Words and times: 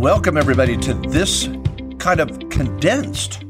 Welcome, 0.00 0.36
everybody, 0.38 0.78
to 0.78 0.94
this 0.94 1.46
kind 1.98 2.20
of 2.20 2.48
condensed 2.48 3.44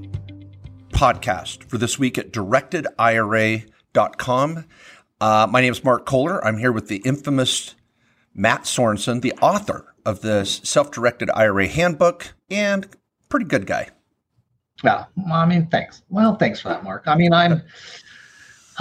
podcast 0.88 1.63
for 1.71 1.79
this 1.79 1.97
week 1.97 2.19
at 2.19 2.33
directedira.com. 2.33 4.65
Uh, 5.21 5.47
my 5.49 5.61
name 5.61 5.73
is 5.73 5.85
Mark 5.85 6.07
Kohler. 6.07 6.45
I'm 6.45 6.59
here 6.59 6.73
with 6.73 6.89
the 6.89 6.97
infamous 7.05 7.77
Matt 8.35 8.63
Sorensen, 8.63 9.23
the 9.23 9.33
author 9.35 9.95
of 10.05 10.23
the 10.23 10.45
self 10.45 10.91
directed 10.91 11.31
IRA 11.35 11.69
handbook 11.69 12.35
and 12.51 12.88
pretty 13.28 13.46
good 13.46 13.69
guy. 13.69 13.91
Yeah, 14.82 15.05
well, 15.19 15.35
I 15.35 15.46
mean, 15.46 15.69
thanks. 15.69 16.02
Well, 16.09 16.34
thanks 16.34 16.60
for 16.60 16.70
that, 16.70 16.82
Mark. 16.82 17.05
I 17.06 17.14
mean, 17.14 17.32
I'm 17.32 17.62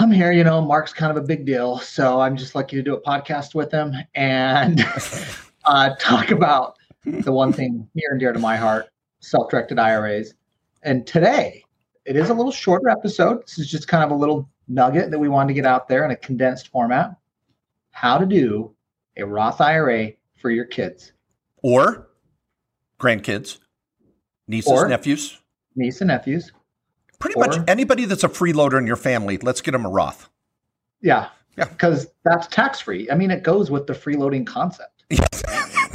I'm 0.00 0.10
here. 0.10 0.32
You 0.32 0.42
know, 0.42 0.60
Mark's 0.60 0.92
kind 0.92 1.16
of 1.16 1.22
a 1.22 1.24
big 1.24 1.46
deal, 1.46 1.78
so 1.78 2.20
I'm 2.20 2.36
just 2.36 2.56
lucky 2.56 2.74
to 2.74 2.82
do 2.82 2.94
a 2.94 3.00
podcast 3.00 3.54
with 3.54 3.70
him 3.70 3.94
and 4.16 4.84
uh, 5.66 5.94
talk 6.00 6.32
about 6.32 6.76
the 7.04 7.32
one 7.32 7.52
thing 7.52 7.88
near 7.94 8.10
and 8.10 8.20
dear 8.20 8.32
to 8.32 8.38
my 8.38 8.56
heart: 8.56 8.86
self-directed 9.20 9.78
IRAs. 9.78 10.34
And 10.82 11.06
today, 11.06 11.62
it 12.04 12.16
is 12.16 12.30
a 12.30 12.34
little 12.34 12.52
shorter 12.52 12.88
episode. 12.88 13.42
This 13.42 13.58
is 13.58 13.70
just 13.70 13.88
kind 13.88 14.02
of 14.02 14.10
a 14.10 14.14
little 14.14 14.48
nugget 14.68 15.10
that 15.10 15.18
we 15.18 15.28
wanted 15.28 15.48
to 15.48 15.54
get 15.54 15.66
out 15.66 15.88
there 15.88 16.04
in 16.04 16.10
a 16.10 16.16
condensed 16.16 16.68
format. 16.68 17.16
How 17.90 18.18
to 18.18 18.26
do 18.26 18.74
a 19.16 19.24
Roth 19.24 19.60
IRA 19.60 20.12
for 20.36 20.50
your 20.50 20.64
kids 20.64 21.12
or 21.62 22.08
grandkids, 22.98 23.58
nieces, 24.48 24.72
Or- 24.72 24.88
nephews. 24.88 25.38
niece 25.76 26.00
and 26.00 26.08
nephews. 26.08 26.52
Pretty 27.18 27.34
or- 27.36 27.46
much 27.46 27.58
anybody 27.68 28.06
that's 28.06 28.24
a 28.24 28.28
freeloader 28.28 28.78
in 28.78 28.86
your 28.86 28.96
family, 28.96 29.36
let's 29.38 29.60
get 29.60 29.72
them 29.72 29.84
a 29.84 29.90
Roth. 29.90 30.30
Yeah. 31.02 31.28
Yeah. 31.58 31.64
Because 31.64 32.06
that's 32.24 32.46
tax 32.46 32.80
free. 32.80 33.10
I 33.10 33.14
mean, 33.14 33.30
it 33.30 33.42
goes 33.42 33.70
with 33.70 33.86
the 33.86 33.92
freeloading 33.92 34.46
concept. 34.46 35.04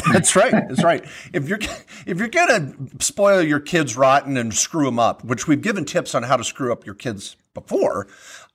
That's 0.13 0.35
right. 0.35 0.51
That's 0.51 0.83
right. 0.83 1.03
If 1.33 1.47
you're 1.49 1.59
if 2.05 2.19
you're 2.19 2.27
gonna 2.27 2.73
spoil 2.99 3.41
your 3.41 3.59
kids 3.59 3.95
rotten 3.95 4.37
and 4.37 4.53
screw 4.53 4.85
them 4.85 4.99
up, 4.99 5.23
which 5.23 5.47
we've 5.47 5.61
given 5.61 5.85
tips 5.85 6.13
on 6.15 6.23
how 6.23 6.37
to 6.37 6.43
screw 6.43 6.71
up 6.71 6.85
your 6.85 6.95
kids 6.95 7.35
before, 7.53 8.07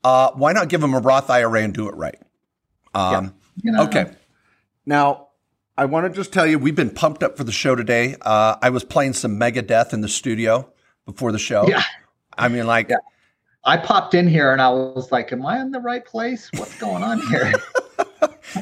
uh, 0.04 0.30
why 0.34 0.52
not 0.52 0.68
give 0.68 0.80
them 0.80 0.94
a 0.94 0.98
Roth 1.00 1.30
IRA 1.30 1.62
and 1.62 1.74
do 1.74 1.88
it 1.88 1.94
right? 1.96 2.18
Um, 2.94 3.34
You 3.62 3.72
know? 3.72 3.84
Okay. 3.84 4.10
Now, 4.86 5.28
I 5.76 5.84
want 5.86 6.06
to 6.06 6.16
just 6.16 6.32
tell 6.32 6.46
you, 6.46 6.58
we've 6.58 6.74
been 6.74 6.90
pumped 6.90 7.22
up 7.22 7.36
for 7.36 7.44
the 7.44 7.52
show 7.52 7.74
today. 7.74 8.16
Uh, 8.20 8.56
I 8.60 8.70
was 8.70 8.84
playing 8.84 9.14
some 9.14 9.38
Megadeth 9.38 9.92
in 9.92 10.00
the 10.00 10.08
studio 10.08 10.70
before 11.06 11.32
the 11.32 11.38
show. 11.38 11.66
Yeah. 11.66 11.82
I 12.36 12.48
mean, 12.48 12.66
like, 12.66 12.88
Yeah. 12.90 12.96
I 13.64 13.76
popped 13.76 14.14
in 14.14 14.26
here 14.26 14.52
and 14.52 14.62
I 14.62 14.70
was 14.70 15.12
like, 15.12 15.32
"Am 15.32 15.44
I 15.44 15.60
in 15.60 15.70
the 15.70 15.80
right 15.80 16.02
place? 16.04 16.48
What's 16.56 16.78
going 16.78 17.02
on 17.02 17.20
here? 17.28 17.52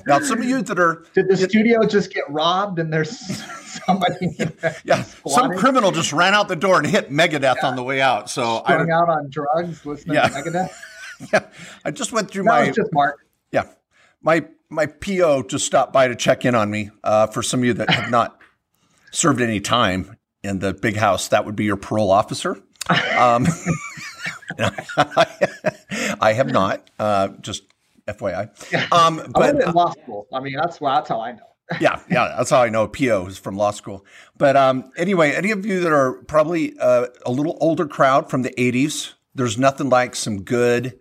now 0.07 0.21
some 0.21 0.39
of 0.39 0.45
you 0.45 0.63
that 0.63 0.79
are, 0.79 1.05
Did 1.15 1.29
the 1.29 1.37
studio 1.37 1.85
just 1.87 2.13
get 2.13 2.25
robbed 2.31 2.79
and 2.79 2.93
there's 2.93 3.11
somebody 3.87 4.37
yeah, 4.85 5.03
some 5.03 5.57
criminal 5.57 5.91
just 5.91 6.13
ran 6.13 6.35
out 6.35 6.49
the 6.49 6.57
door 6.57 6.79
and 6.79 6.87
hit 6.87 7.11
Megadeth 7.11 7.63
on 7.65 7.77
the 7.77 7.83
way 7.83 8.01
out. 8.01 8.31
So 8.31 8.59
I 8.59 8.75
am 8.75 8.91
out 8.91 9.09
on 9.09 9.29
drugs 9.31 9.85
listening 9.85 10.15
Yeah. 10.17 10.29
to 10.29 10.35
Megadeth? 10.35 10.71
yeah, 11.33 11.47
I 11.85 11.91
just 11.91 12.13
went 12.13 12.31
through 12.31 12.45
That 12.45 12.51
my 12.51 12.67
was 12.69 12.77
just 12.77 12.93
Mark. 12.93 13.27
Yeah. 13.53 13.65
My 14.23 14.47
my 14.71 14.87
PO 14.87 15.45
just 15.45 15.65
stopped 15.67 15.93
by 15.93 16.09
to 16.09 16.15
check 16.17 16.45
in 16.45 16.55
on 16.55 16.71
me. 16.71 16.91
Uh, 17.03 17.27
for 17.29 17.43
some 17.43 17.61
of 17.61 17.65
you 17.67 17.75
that 17.75 17.91
have 17.91 18.11
not 18.11 18.39
served 19.11 19.41
any 19.41 19.61
time 19.61 20.17
in 20.43 20.59
the 20.59 20.75
big 20.75 20.97
house, 20.97 21.29
that 21.29 21.45
would 21.47 21.57
be 21.57 21.65
your 21.65 21.77
parole 21.77 22.11
officer. 22.11 22.57
Um, 23.19 23.47
I 26.21 26.33
have 26.35 26.51
not. 26.51 26.89
Uh, 26.99 27.29
just 27.41 27.65
FYI. 28.09 28.93
Um, 28.93 29.21
I 29.21 29.27
but 29.29 29.41
went 29.41 29.63
in 29.63 29.73
law 29.73 29.91
school. 29.93 30.27
I 30.33 30.41
mean, 30.41 30.55
that's 30.57 30.81
why 30.81 30.97
that's 30.97 31.09
how 31.09 31.21
I 31.21 31.33
know. 31.33 31.45
yeah, 31.81 32.01
yeah, 32.11 32.35
that's 32.37 32.49
how 32.51 32.63
I 32.63 32.71
know 32.71 32.89
PO 32.89 33.27
is 33.27 33.37
from 33.39 33.57
law 33.57 33.71
school. 33.73 34.07
But 34.39 34.57
um, 34.57 34.91
anyway, 34.97 35.33
any 35.33 35.51
of 35.51 35.67
you 35.67 35.81
that 35.81 35.93
are 35.93 36.23
probably 36.25 36.79
uh, 36.79 37.09
a 37.27 37.31
little 37.31 37.59
older 37.61 37.87
crowd 37.87 38.31
from 38.31 38.41
the 38.43 38.55
80s, 38.57 39.13
there's 39.35 39.59
nothing 39.59 39.91
like 39.91 40.17
some 40.17 40.43
good 40.45 40.99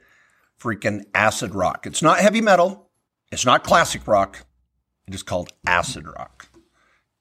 freaking 0.59 1.05
acid 1.15 1.55
rock. 1.55 1.85
It's 1.87 2.01
not 2.01 2.19
heavy 2.19 2.41
metal, 2.41 2.89
it's 3.31 3.45
not 3.45 3.63
classic 3.63 4.07
rock, 4.07 4.45
it 5.07 5.15
is 5.15 5.23
called 5.23 5.53
acid 5.65 6.05
rock. 6.05 6.49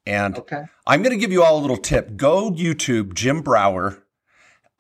And 0.04 0.38
Okay. 0.38 0.62
I'm 0.86 1.02
going 1.02 1.12
to 1.12 1.20
give 1.20 1.30
you 1.32 1.42
all 1.44 1.58
a 1.58 1.62
little 1.62 1.76
tip. 1.76 2.16
Go 2.16 2.50
YouTube 2.50 3.14
Jim 3.14 3.42
Breuer 3.42 4.02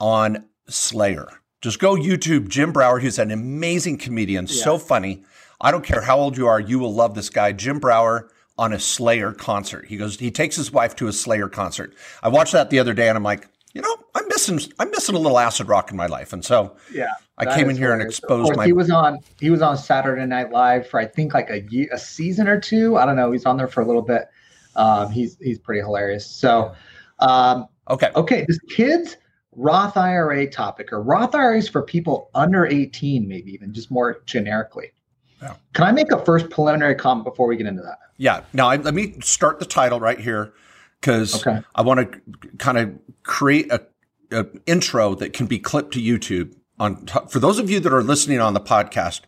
on 0.00 0.44
Slayer. 0.68 1.28
Just 1.62 1.78
go 1.78 1.94
YouTube 1.94 2.48
Jim 2.48 2.72
Breuer. 2.72 3.00
who's 3.00 3.18
an 3.18 3.30
amazing 3.30 3.98
comedian, 3.98 4.46
so 4.46 4.78
funny. 4.78 5.24
I 5.60 5.70
don't 5.70 5.84
care 5.84 6.02
how 6.02 6.18
old 6.18 6.36
you 6.36 6.46
are, 6.46 6.60
you 6.60 6.78
will 6.78 6.92
love 6.92 7.14
this 7.14 7.30
guy, 7.30 7.52
Jim 7.52 7.78
Breuer 7.78 8.28
on 8.58 8.72
a 8.72 8.78
Slayer 8.80 9.32
concert. 9.32 9.86
He 9.86 9.96
goes, 9.96 10.18
he 10.18 10.30
takes 10.30 10.56
his 10.56 10.70
wife 10.70 10.94
to 10.96 11.08
a 11.08 11.12
Slayer 11.12 11.48
concert. 11.48 11.94
I 12.22 12.28
watched 12.28 12.52
that 12.52 12.70
the 12.70 12.78
other 12.78 12.94
day 12.94 13.08
and 13.08 13.16
I'm 13.16 13.22
like, 13.22 13.48
you 13.74 13.82
know, 13.82 13.96
I'm 14.14 14.26
missing, 14.28 14.60
I'm 14.78 14.90
missing 14.90 15.14
a 15.14 15.18
little 15.18 15.38
acid 15.38 15.68
rock 15.68 15.90
in 15.90 15.96
my 15.96 16.06
life. 16.06 16.32
And 16.32 16.44
so 16.44 16.76
Yeah. 16.92 17.10
I 17.38 17.44
came 17.54 17.68
in 17.68 17.76
here 17.76 17.92
and 17.92 18.00
hilarious. 18.00 18.18
Exposed 18.18 18.46
course, 18.46 18.56
my- 18.56 18.64
He 18.66 18.72
was 18.72 18.90
on. 18.90 19.18
He 19.38 19.50
was 19.50 19.60
on 19.60 19.76
Saturday 19.76 20.24
Night 20.24 20.50
Live 20.50 20.88
for 20.88 20.98
I 20.98 21.04
think 21.04 21.34
like 21.34 21.50
a 21.50 21.62
a 21.92 21.98
season 21.98 22.48
or 22.48 22.58
two. 22.58 22.96
I 22.96 23.04
don't 23.04 23.16
know. 23.16 23.30
He's 23.30 23.44
on 23.44 23.58
there 23.58 23.68
for 23.68 23.82
a 23.82 23.86
little 23.86 24.00
bit. 24.00 24.28
Um, 24.74 25.10
he's 25.10 25.36
he's 25.42 25.58
pretty 25.58 25.82
hilarious. 25.82 26.26
So, 26.26 26.72
um, 27.18 27.66
okay. 27.90 28.10
okay, 28.16 28.46
this 28.48 28.58
kids 28.74 29.18
Roth 29.56 29.96
IRA 29.96 30.48
topic 30.48 30.92
or 30.92 31.02
Roth 31.02 31.34
IRAs 31.34 31.68
for 31.68 31.82
people 31.82 32.30
under 32.34 32.66
18, 32.66 33.26
maybe 33.26 33.52
even 33.52 33.72
just 33.72 33.90
more 33.90 34.20
generically. 34.26 34.92
Yeah. 35.42 35.54
Can 35.74 35.84
I 35.84 35.92
make 35.92 36.12
a 36.12 36.24
first 36.24 36.50
preliminary 36.50 36.94
comment 36.94 37.24
before 37.24 37.46
we 37.46 37.56
get 37.56 37.66
into 37.66 37.82
that? 37.82 37.98
Yeah. 38.18 38.42
Now 38.52 38.68
I, 38.68 38.76
let 38.76 38.94
me 38.94 39.16
start 39.20 39.58
the 39.58 39.64
title 39.64 39.98
right 40.00 40.20
here 40.20 40.52
because 41.00 41.46
Okay. 41.46 41.60
I 41.74 41.82
want 41.82 42.12
to 42.12 42.20
kind 42.58 42.78
of 42.78 42.98
create 43.22 43.70
a, 43.72 43.82
a 44.30 44.46
intro 44.66 45.14
that 45.16 45.32
can 45.32 45.46
be 45.46 45.58
clipped 45.58 45.94
to 45.94 46.00
YouTube. 46.00 46.54
On 46.78 47.06
t- 47.06 47.18
for 47.28 47.38
those 47.38 47.58
of 47.58 47.70
you 47.70 47.80
that 47.80 47.92
are 47.92 48.02
listening 48.02 48.40
on 48.40 48.54
the 48.54 48.60
podcast, 48.60 49.22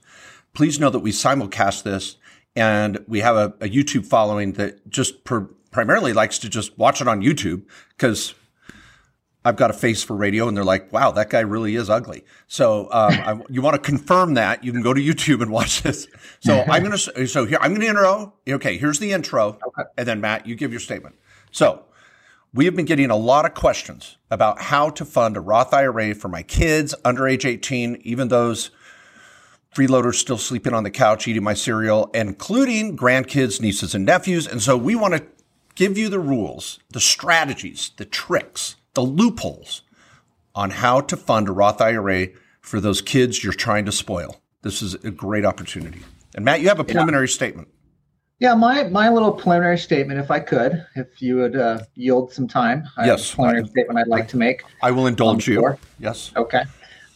please 0.55 0.79
know 0.79 0.91
that 0.91 0.99
we 1.01 1.11
simulcast 1.13 1.83
this 1.83 2.17
and 2.55 3.05
we 3.07 3.21
have 3.21 3.37
a, 3.37 3.55
a 3.61 3.69
YouTube 3.69 4.05
following 4.05 4.53
that 4.55 4.89
just 4.89 5.25
pr- 5.25 5.45
primarily 5.71 6.13
likes 6.13 6.39
to 6.41 6.49
just 6.49 6.77
watch 6.79 7.01
it 7.01 7.09
on 7.09 7.23
YouTube 7.23 7.63
because 7.97 8.35
I've 9.49 9.57
got 9.57 9.71
a 9.71 9.75
face 9.75 10.03
for 10.03 10.15
radio, 10.15 10.47
and 10.47 10.55
they're 10.55 10.63
like, 10.63 10.93
"Wow, 10.93 11.11
that 11.13 11.31
guy 11.31 11.41
really 11.41 11.75
is 11.75 11.89
ugly." 11.89 12.23
So, 12.49 12.85
um, 12.93 13.13
I, 13.13 13.41
you 13.49 13.63
want 13.63 13.77
to 13.77 13.81
confirm 13.81 14.35
that? 14.35 14.63
You 14.63 14.73
can 14.73 14.83
go 14.83 14.93
to 14.93 15.01
YouTube 15.01 15.41
and 15.41 15.51
watch 15.51 15.83
this. 15.83 16.07
So, 16.41 16.65
I'm 16.69 16.83
gonna 16.83 16.99
so 16.99 17.47
here 17.47 17.59
I'm 17.63 17.73
gonna 17.73 17.87
intro. 17.87 18.35
Okay, 18.47 18.77
here's 18.77 18.99
the 18.99 19.13
intro, 19.13 19.59
Okay. 19.67 19.89
and 19.97 20.07
then 20.07 20.21
Matt, 20.21 20.47
you 20.47 20.55
give 20.55 20.71
your 20.71 20.81
statement. 20.81 21.17
So, 21.51 21.85
we 22.53 22.67
have 22.67 22.77
been 22.77 22.85
getting 22.85 23.11
a 23.11 23.17
lot 23.17 23.47
of 23.47 23.55
questions 23.55 24.19
about 24.31 24.61
how 24.61 24.91
to 24.91 25.05
fund 25.07 25.37
a 25.39 25.41
Roth 25.41 25.73
IRA 25.73 26.15
for 26.15 26.29
my 26.29 26.43
kids 26.43 26.95
under 27.03 27.27
age 27.27 27.47
18, 27.47 28.03
even 28.05 28.29
those 28.29 28.71
freeloaders 29.75 30.17
still 30.17 30.39
sleeping 30.39 30.75
on 30.75 30.83
the 30.83 30.91
couch 30.91 31.27
eating 31.27 31.43
my 31.43 31.55
cereal, 31.55 32.11
including 32.13 32.97
grandkids, 32.99 33.63
nieces, 33.63 33.95
and 33.95 34.05
nephews. 34.05 34.47
And 34.47 34.63
so 34.63 34.77
we 34.77 34.95
want 34.95 35.15
to 35.15 35.25
give 35.75 35.97
you 35.97 36.09
the 36.09 36.19
rules, 36.19 36.81
the 36.91 37.01
strategies, 37.01 37.93
the 37.97 38.05
tricks, 38.05 38.77
the 38.99 39.05
loopholes 39.05 39.83
on 40.57 40.71
how 40.71 41.01
to 41.01 41.17
fund 41.17 41.49
a 41.49 41.53
Roth 41.53 41.81
IRA 41.81 42.27
for 42.61 42.81
those 42.81 43.01
kids 43.01 43.45
you're 43.45 43.53
trying 43.53 43.85
to 43.85 43.93
spoil. 43.93 44.41
This 44.63 44.83
is 44.83 44.95
a 44.95 45.13
great 45.13 45.45
opportunity. 45.45 46.01
And 46.35 46.45
Matt, 46.45 46.61
you 46.61 46.67
have 46.69 46.81
a 46.81 46.85
preliminary 46.85 47.29
statement. 47.29 47.69
Yeah, 48.41 48.55
my 48.55 48.85
my 48.89 49.09
little 49.09 49.31
preliminary 49.31 49.79
statement, 49.79 50.19
if 50.19 50.33
I 50.33 50.41
could, 50.41 50.85
if 50.97 51.23
you 51.23 51.37
would 51.37 51.55
uh, 51.55 51.79
yield 51.95 52.33
some 52.33 52.49
time. 52.49 52.89
I 52.97 53.07
Yes. 53.07 53.33
preliminary 53.37 53.69
statement 53.69 54.01
I'd 54.01 54.09
like 54.09 54.27
to 54.29 54.37
make. 54.37 54.63
I 54.83 54.91
will 54.91 55.07
indulge 55.07 55.49
On 55.49 55.55
you. 55.55 55.79
Yes. 56.01 56.33
Okay. 56.35 56.65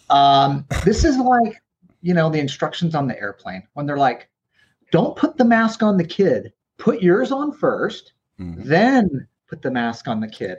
Um, 0.08 0.64
this 0.84 1.04
is 1.04 1.16
like, 1.18 1.60
you 2.00 2.14
know, 2.14 2.30
the 2.30 2.38
instructions 2.38 2.94
on 2.94 3.08
the 3.08 3.18
airplane 3.18 3.64
when 3.74 3.86
they're 3.86 3.96
like, 3.98 4.28
don't 4.92 5.16
put 5.16 5.36
the 5.36 5.44
mask 5.44 5.82
on 5.82 5.96
the 5.96 6.04
kid. 6.04 6.52
Put 6.78 7.02
yours 7.02 7.32
on 7.32 7.50
first, 7.52 8.12
Mhm. 8.38 8.62
then 8.64 9.26
put 9.48 9.62
the 9.62 9.70
mask 9.70 10.06
on 10.06 10.20
the 10.20 10.28
kid. 10.28 10.58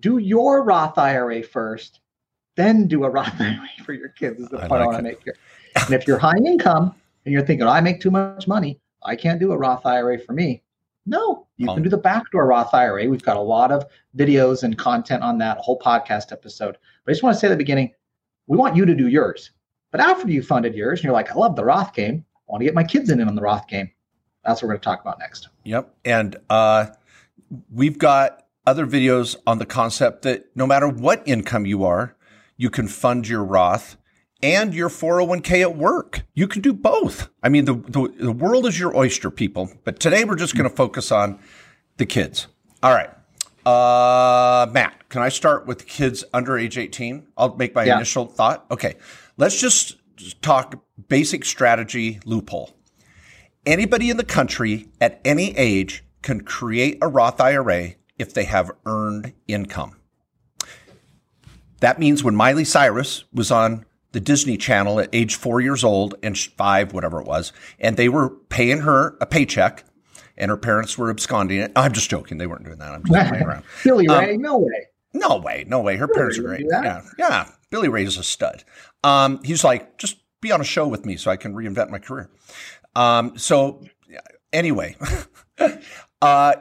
Do 0.00 0.18
your 0.18 0.62
Roth 0.64 0.98
IRA 0.98 1.42
first, 1.42 2.00
then 2.56 2.86
do 2.86 3.04
a 3.04 3.10
Roth 3.10 3.40
IRA 3.40 3.68
for 3.84 3.92
your 3.92 4.10
kids. 4.10 4.40
Is 4.40 4.48
the 4.48 4.58
I 4.58 4.68
point 4.68 4.72
I, 4.72 4.76
like 4.78 4.86
want 4.86 4.98
to 4.98 5.02
make 5.02 5.22
here. 5.22 5.36
And 5.76 5.94
if 5.94 6.06
you're 6.06 6.18
high 6.18 6.38
income 6.38 6.94
and 7.24 7.32
you're 7.32 7.44
thinking, 7.44 7.66
I 7.66 7.80
make 7.80 8.00
too 8.00 8.10
much 8.10 8.48
money, 8.48 8.80
I 9.04 9.16
can't 9.16 9.38
do 9.40 9.52
a 9.52 9.56
Roth 9.56 9.86
IRA 9.86 10.18
for 10.18 10.32
me. 10.32 10.62
No, 11.06 11.46
you 11.56 11.68
Um, 11.68 11.76
can 11.76 11.82
do 11.84 11.88
the 11.90 11.96
backdoor 11.98 12.46
Roth 12.46 12.74
IRA. 12.74 13.08
We've 13.08 13.22
got 13.22 13.36
a 13.36 13.40
lot 13.40 13.70
of 13.70 13.84
videos 14.16 14.64
and 14.64 14.76
content 14.76 15.22
on 15.22 15.38
that, 15.38 15.58
a 15.58 15.60
whole 15.60 15.78
podcast 15.78 16.32
episode. 16.32 16.76
But 17.04 17.10
I 17.10 17.12
just 17.12 17.22
want 17.22 17.34
to 17.34 17.40
say 17.40 17.46
at 17.46 17.50
the 17.50 17.56
beginning, 17.56 17.92
we 18.48 18.56
want 18.56 18.74
you 18.74 18.84
to 18.84 18.94
do 18.94 19.06
yours. 19.08 19.52
But 19.92 20.00
after 20.00 20.28
you 20.28 20.42
funded 20.42 20.74
yours 20.74 20.98
and 20.98 21.04
you're 21.04 21.12
like, 21.12 21.30
I 21.30 21.34
love 21.34 21.54
the 21.54 21.64
Roth 21.64 21.94
game, 21.94 22.24
I 22.48 22.52
want 22.52 22.60
to 22.60 22.64
get 22.64 22.74
my 22.74 22.84
kids 22.84 23.10
in 23.10 23.20
on 23.26 23.34
the 23.34 23.42
Roth 23.42 23.68
game. 23.68 23.90
That's 24.44 24.60
what 24.62 24.68
we're 24.68 24.74
going 24.74 24.80
to 24.80 24.84
talk 24.84 25.00
about 25.00 25.18
next. 25.18 25.48
Yep. 25.64 25.94
And 26.04 26.36
uh, 26.50 26.86
we've 27.72 27.98
got 27.98 28.45
other 28.66 28.86
videos 28.86 29.36
on 29.46 29.58
the 29.58 29.66
concept 29.66 30.22
that 30.22 30.46
no 30.54 30.66
matter 30.66 30.88
what 30.88 31.22
income 31.26 31.66
you 31.66 31.84
are, 31.84 32.16
you 32.56 32.70
can 32.70 32.88
fund 32.88 33.28
your 33.28 33.44
Roth 33.44 33.96
and 34.42 34.74
your 34.74 34.88
401k 34.88 35.62
at 35.62 35.76
work. 35.76 36.22
You 36.34 36.48
can 36.48 36.62
do 36.62 36.72
both. 36.72 37.28
I 37.42 37.48
mean, 37.48 37.64
the, 37.64 37.74
the, 37.74 38.12
the 38.18 38.32
world 38.32 38.66
is 38.66 38.78
your 38.78 38.96
oyster, 38.96 39.30
people. 39.30 39.70
But 39.84 40.00
today 40.00 40.24
we're 40.24 40.36
just 40.36 40.56
going 40.56 40.68
to 40.68 40.74
focus 40.74 41.10
on 41.12 41.38
the 41.96 42.06
kids. 42.06 42.46
All 42.82 42.92
right. 42.92 43.10
Uh, 43.64 44.66
Matt, 44.72 45.08
can 45.08 45.22
I 45.22 45.28
start 45.28 45.66
with 45.66 45.86
kids 45.86 46.24
under 46.32 46.58
age 46.58 46.78
18? 46.78 47.26
I'll 47.36 47.56
make 47.56 47.74
my 47.74 47.84
Yeah. 47.84 47.96
initial 47.96 48.26
thought. 48.26 48.66
Okay. 48.70 48.94
Let's 49.36 49.60
just 49.60 49.96
talk 50.42 50.82
basic 51.08 51.44
strategy 51.44 52.20
loophole. 52.24 52.70
Anybody 53.64 54.10
in 54.10 54.16
the 54.16 54.24
country 54.24 54.88
at 55.00 55.20
any 55.24 55.56
age 55.56 56.04
can 56.22 56.42
create 56.42 56.98
a 57.02 57.08
Roth 57.08 57.40
IRA 57.40 57.94
if 58.18 58.32
they 58.34 58.44
have 58.44 58.70
earned 58.84 59.32
income. 59.46 59.96
That 61.80 61.98
means 61.98 62.24
when 62.24 62.34
Miley 62.34 62.64
Cyrus 62.64 63.24
was 63.32 63.50
on 63.50 63.84
the 64.12 64.20
Disney 64.20 64.56
Channel 64.56 65.00
at 65.00 65.10
age 65.12 65.34
four 65.34 65.60
years 65.60 65.84
old 65.84 66.14
and 66.22 66.38
five, 66.38 66.94
whatever 66.94 67.20
it 67.20 67.26
was, 67.26 67.52
and 67.78 67.96
they 67.96 68.08
were 68.08 68.30
paying 68.30 68.78
her 68.78 69.16
a 69.20 69.26
paycheck 69.26 69.84
and 70.38 70.50
her 70.50 70.56
parents 70.56 70.96
were 70.96 71.10
absconding 71.10 71.58
it. 71.60 71.72
I'm 71.76 71.92
just 71.92 72.08
joking. 72.10 72.38
They 72.38 72.46
weren't 72.46 72.64
doing 72.64 72.78
that. 72.78 72.92
I'm 72.92 73.04
just 73.04 73.28
playing 73.28 73.44
around. 73.44 73.64
Billy 73.84 74.08
Um, 74.08 74.18
Ray, 74.24 74.36
no 74.36 74.58
way. 74.58 74.86
No 75.12 75.38
way, 75.38 75.64
no 75.66 75.80
way. 75.80 75.96
Her 75.96 76.08
parents 76.08 76.38
are 76.38 76.42
great. 76.42 76.66
Yeah, 76.70 77.02
yeah. 77.18 77.50
Billy 77.70 77.88
Ray 77.88 78.04
is 78.04 78.18
a 78.18 78.22
stud. 78.22 78.64
Um, 79.02 79.42
he's 79.42 79.64
like, 79.64 79.96
just 79.98 80.18
be 80.40 80.52
on 80.52 80.60
a 80.60 80.64
show 80.64 80.86
with 80.86 81.06
me 81.06 81.16
so 81.16 81.30
I 81.30 81.36
can 81.36 81.54
reinvent 81.54 81.90
my 81.90 81.98
career. 81.98 82.30
Um, 82.94 83.36
so 83.38 83.82
anyway, 84.52 84.96
uh, 86.22 86.54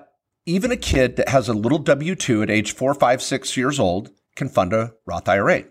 even 0.45 0.71
a 0.71 0.77
kid 0.77 1.15
that 1.15 1.29
has 1.29 1.49
a 1.49 1.53
little 1.53 1.79
W 1.79 2.15
two 2.15 2.41
at 2.41 2.49
age 2.49 2.73
four, 2.73 2.93
five, 2.93 3.21
six 3.21 3.57
years 3.57 3.79
old 3.79 4.11
can 4.35 4.49
fund 4.49 4.73
a 4.73 4.93
Roth 5.05 5.27
IRA. 5.27 5.65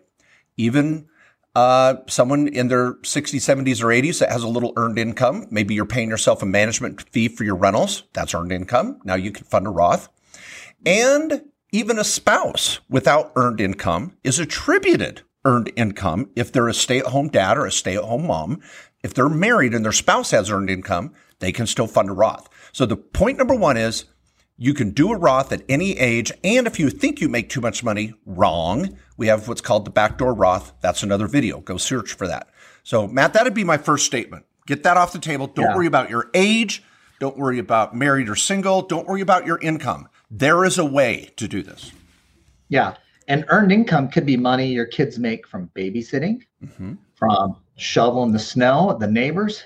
Even 0.56 1.09
uh, 1.55 1.97
someone 2.09 2.49
in 2.49 2.69
their 2.69 2.94
60s, 2.94 3.37
70s, 3.37 3.82
or 3.82 3.87
80s 3.87 4.19
that 4.19 4.32
has 4.32 4.43
a 4.43 4.49
little 4.49 4.73
earned 4.76 4.99
income, 4.99 5.47
maybe 5.50 5.75
you're 5.75 5.87
paying 5.87 6.09
yourself 6.09 6.43
a 6.43 6.47
management 6.47 7.09
fee 7.11 7.29
for 7.29 7.44
your 7.44 7.55
rentals. 7.55 8.05
That's 8.12 8.35
earned 8.35 8.50
income. 8.50 9.00
Now 9.05 9.15
you 9.15 9.31
can 9.31 9.44
fund 9.44 9.67
a 9.67 9.71
Roth. 9.71 10.09
And 10.85 11.44
even 11.71 11.99
a 11.99 12.05
spouse 12.05 12.81
without 12.88 13.32
earned 13.37 13.61
income 13.61 14.17
is 14.25 14.38
attributed 14.38 15.23
earned 15.44 15.71
income 15.76 16.31
if 16.35 16.50
they're 16.50 16.69
a 16.69 16.75
stay 16.75 16.99
at 16.99 17.06
home 17.06 17.29
dad 17.29 17.59
or 17.59 17.67
a 17.67 17.73
stay 17.73 17.97
at 17.97 18.05
home 18.05 18.26
mom. 18.26 18.61
If 19.03 19.15
they're 19.15 19.29
married 19.29 19.75
and 19.75 19.85
their 19.85 19.93
spouse 19.93 20.31
has 20.31 20.50
earned 20.50 20.71
income, 20.71 21.12
they 21.38 21.53
can 21.53 21.67
still 21.67 21.87
fund 21.87 22.09
a 22.09 22.12
Roth. 22.12 22.49
So 22.73 22.87
the 22.87 22.97
point 22.97 23.38
number 23.38 23.55
one 23.55 23.76
is 23.76 24.06
you 24.56 24.74
can 24.74 24.90
do 24.90 25.12
a 25.12 25.16
Roth 25.16 25.52
at 25.52 25.62
any 25.68 25.98
age. 25.98 26.32
And 26.42 26.66
if 26.66 26.78
you 26.78 26.90
think 26.90 27.20
you 27.20 27.28
make 27.28 27.48
too 27.48 27.60
much 27.60 27.82
money, 27.82 28.14
wrong. 28.24 28.96
We 29.16 29.26
have 29.28 29.48
what's 29.48 29.60
called 29.60 29.84
the 29.84 29.90
backdoor 29.90 30.34
Roth. 30.34 30.72
That's 30.80 31.02
another 31.02 31.26
video. 31.26 31.60
Go 31.60 31.76
search 31.76 32.12
for 32.12 32.26
that. 32.28 32.48
So 32.82 33.06
Matt, 33.06 33.32
that'd 33.32 33.54
be 33.54 33.64
my 33.64 33.78
first 33.78 34.06
statement. 34.06 34.44
Get 34.66 34.82
that 34.84 34.96
off 34.96 35.12
the 35.12 35.18
table. 35.18 35.46
Don't 35.48 35.66
Yeah. 35.66 35.74
worry 35.76 35.86
about 35.86 36.10
your 36.10 36.30
age. 36.34 36.82
Don't 37.20 37.36
worry 37.36 37.58
about 37.58 37.94
married 37.94 38.28
or 38.28 38.36
single. 38.36 38.82
Don't 38.82 39.06
worry 39.06 39.20
about 39.20 39.46
your 39.46 39.58
income. 39.60 40.08
There 40.30 40.64
is 40.64 40.78
a 40.78 40.84
way 40.84 41.30
to 41.36 41.46
do 41.48 41.62
this. 41.62 41.92
Yeah. 42.68 42.94
And 43.28 43.44
earned 43.48 43.72
income 43.72 44.08
could 44.08 44.26
be 44.26 44.36
money 44.36 44.66
your 44.66 44.84
kids 44.86 45.18
make 45.18 45.46
from 45.46 45.70
babysitting, 45.74 46.42
Mm-hmm. 46.64 46.94
from 47.14 47.56
shoveling 47.76 48.32
the 48.32 48.38
snow 48.38 48.90
at 48.90 48.98
the 49.00 49.06
neighbors, 49.06 49.64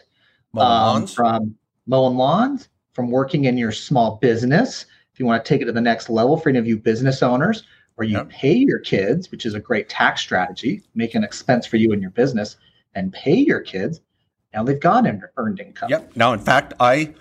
Mowing 0.52 1.02
um, 1.02 1.06
from 1.06 1.55
mowing 1.87 2.17
lawns, 2.17 2.69
from 2.99 3.12
working 3.12 3.45
in 3.45 3.56
your 3.56 3.71
small 3.71 4.17
business. 4.17 4.85
If 5.12 5.21
you 5.21 5.25
want 5.25 5.45
to 5.45 5.49
take 5.49 5.62
it 5.62 5.67
to 5.67 5.73
the 5.73 5.81
next 5.81 6.11
level 6.11 6.37
for 6.37 6.49
any 6.49 6.59
of 6.59 6.67
you 6.67 6.77
business 6.77 7.23
owners, 7.23 7.62
where 7.95 8.09
you 8.09 8.17
Yep. 8.17 8.29
pay 8.29 8.55
your 8.55 8.81
kids, 8.81 9.31
which 9.31 9.47
is 9.47 9.55
a 9.55 9.61
great 9.61 9.89
tax 9.89 10.21
strategy, 10.21 10.83
make 10.97 11.15
an 11.15 11.23
expense 11.23 11.65
for 11.65 11.77
you 11.77 11.93
and 11.93 12.03
your 12.03 12.11
business, 12.11 12.56
and 12.97 13.12
pay 13.12 13.37
your 13.37 13.61
kids. 13.61 14.00
Now 14.53 14.65
they've 14.65 14.81
got 14.81 15.06
earned 15.37 15.61
income. 15.61 15.91
Yep. 15.91 16.17
Now, 16.17 16.33
in 16.33 16.41
fact, 16.41 16.75
I 16.81 17.15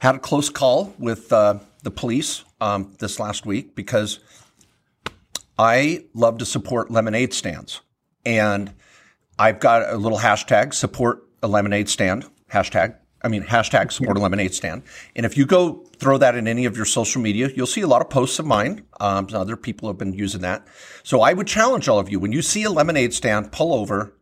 had 0.00 0.16
a 0.16 0.18
close 0.18 0.48
call 0.48 0.92
with 0.98 1.32
uh, 1.32 1.60
the 1.84 1.92
police 1.92 2.42
um, 2.60 2.92
this 2.98 3.20
last 3.20 3.46
week 3.46 3.76
because 3.76 4.18
I 5.56 6.06
love 6.12 6.38
to 6.38 6.44
support 6.44 6.90
lemonade 6.90 7.34
stands. 7.34 7.82
And 8.26 8.74
I've 9.38 9.60
got 9.60 9.92
a 9.92 9.96
little 9.96 10.18
hashtag 10.18 10.74
support 10.74 11.22
a 11.40 11.46
lemonade 11.46 11.88
stand 11.88 12.24
hashtag. 12.52 12.96
I 13.22 13.28
mean, 13.28 13.42
hashtag 13.42 13.92
support 13.92 14.16
a 14.16 14.20
lemonade 14.20 14.54
stand. 14.54 14.82
And 15.14 15.26
if 15.26 15.36
you 15.36 15.44
go 15.44 15.84
throw 15.98 16.16
that 16.18 16.34
in 16.34 16.48
any 16.48 16.64
of 16.64 16.76
your 16.76 16.86
social 16.86 17.20
media, 17.20 17.50
you'll 17.54 17.66
see 17.66 17.82
a 17.82 17.86
lot 17.86 18.00
of 18.00 18.08
posts 18.08 18.38
of 18.38 18.46
mine. 18.46 18.84
Um, 18.98 19.28
other 19.32 19.56
people 19.56 19.88
have 19.88 19.98
been 19.98 20.14
using 20.14 20.40
that. 20.40 20.66
So 21.02 21.20
I 21.20 21.32
would 21.32 21.46
challenge 21.46 21.88
all 21.88 21.98
of 21.98 22.08
you 22.08 22.18
when 22.18 22.32
you 22.32 22.42
see 22.42 22.62
a 22.64 22.70
lemonade 22.70 23.12
stand, 23.12 23.52
pull 23.52 23.74
over 23.74 24.14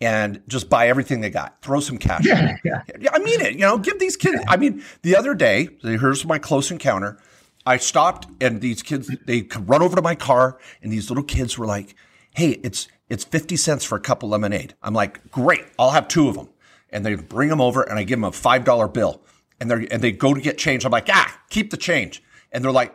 and 0.00 0.42
just 0.48 0.68
buy 0.68 0.88
everything 0.88 1.20
they 1.20 1.30
got. 1.30 1.60
Throw 1.62 1.80
some 1.80 1.98
cash. 1.98 2.26
in. 2.26 2.58
Yeah, 2.64 2.82
yeah. 2.98 3.10
I 3.12 3.18
mean 3.18 3.40
it. 3.40 3.54
You 3.54 3.60
know, 3.60 3.78
give 3.78 3.98
these 3.98 4.16
kids. 4.16 4.42
I 4.48 4.56
mean, 4.56 4.82
the 5.02 5.16
other 5.16 5.34
day, 5.34 5.68
here's 5.82 6.24
my 6.24 6.38
close 6.38 6.70
encounter. 6.70 7.18
I 7.64 7.78
stopped, 7.78 8.28
and 8.40 8.60
these 8.60 8.82
kids 8.82 9.10
they 9.26 9.42
could 9.42 9.68
run 9.68 9.82
over 9.82 9.96
to 9.96 10.02
my 10.02 10.14
car, 10.14 10.58
and 10.82 10.92
these 10.92 11.10
little 11.10 11.24
kids 11.24 11.58
were 11.58 11.66
like, 11.66 11.94
"Hey, 12.34 12.60
it's 12.62 12.88
it's 13.08 13.24
fifty 13.24 13.56
cents 13.56 13.84
for 13.84 13.96
a 13.96 14.00
cup 14.00 14.22
of 14.22 14.28
lemonade." 14.28 14.74
I'm 14.82 14.94
like, 14.94 15.30
"Great, 15.30 15.64
I'll 15.78 15.90
have 15.90 16.08
two 16.08 16.28
of 16.28 16.36
them." 16.36 16.48
And 16.96 17.04
they 17.04 17.14
bring 17.14 17.50
them 17.50 17.60
over, 17.60 17.82
and 17.82 17.98
I 17.98 18.04
give 18.04 18.18
them 18.18 18.24
a 18.24 18.32
five 18.32 18.64
dollar 18.64 18.88
bill, 18.88 19.20
and 19.60 19.70
they 19.70 19.86
and 19.88 20.02
they 20.02 20.12
go 20.12 20.32
to 20.32 20.40
get 20.40 20.56
change. 20.56 20.84
I'm 20.86 20.90
like, 20.92 21.08
"Ah, 21.12 21.40
keep 21.50 21.70
the 21.70 21.76
change," 21.76 22.22
and 22.50 22.64
they're 22.64 22.72
like. 22.72 22.94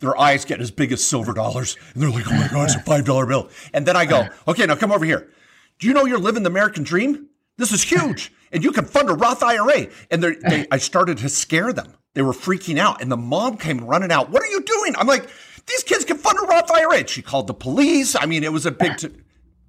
Their 0.00 0.18
eyes 0.18 0.44
get 0.44 0.60
as 0.60 0.72
big 0.72 0.90
as 0.90 1.04
silver 1.04 1.32
dollars, 1.32 1.76
and 1.94 2.02
they're 2.02 2.10
like, 2.10 2.26
"Oh 2.26 2.34
my 2.34 2.48
god, 2.48 2.64
it's 2.64 2.74
a 2.74 2.80
five 2.80 3.04
dollar 3.04 3.24
bill!" 3.24 3.48
And 3.72 3.86
then 3.86 3.94
I 3.94 4.04
go, 4.04 4.26
"Okay, 4.48 4.66
now 4.66 4.74
come 4.74 4.90
over 4.90 5.04
here. 5.04 5.30
Do 5.78 5.86
you 5.86 5.94
know 5.94 6.04
you're 6.06 6.18
living 6.18 6.42
the 6.42 6.50
American 6.50 6.82
dream? 6.82 7.28
This 7.56 7.70
is 7.70 7.84
huge, 7.84 8.32
and 8.50 8.64
you 8.64 8.72
can 8.72 8.84
fund 8.84 9.08
a 9.10 9.14
Roth 9.14 9.44
IRA. 9.44 9.86
And 10.10 10.20
they're- 10.20 10.66
I 10.72 10.78
started 10.78 11.18
to 11.18 11.28
scare 11.28 11.72
them. 11.72 11.94
They 12.14 12.22
were 12.22 12.32
freaking 12.32 12.78
out, 12.78 13.00
and 13.00 13.12
the 13.12 13.16
mom 13.16 13.58
came 13.58 13.78
running 13.84 14.10
out. 14.10 14.28
What 14.30 14.42
are 14.42 14.46
you 14.48 14.62
doing? 14.62 14.94
I'm 14.98 15.06
like, 15.06 15.28
these 15.68 15.84
kids 15.84 16.04
can 16.04 16.16
fund 16.18 16.36
a 16.42 16.46
Roth 16.48 16.72
IRA. 16.72 17.06
She 17.06 17.22
called 17.22 17.46
the 17.46 17.54
police. 17.54 18.16
I 18.16 18.26
mean, 18.26 18.42
it 18.42 18.52
was 18.52 18.66
a 18.66 18.72
big. 18.72 18.96
T- 18.96 19.08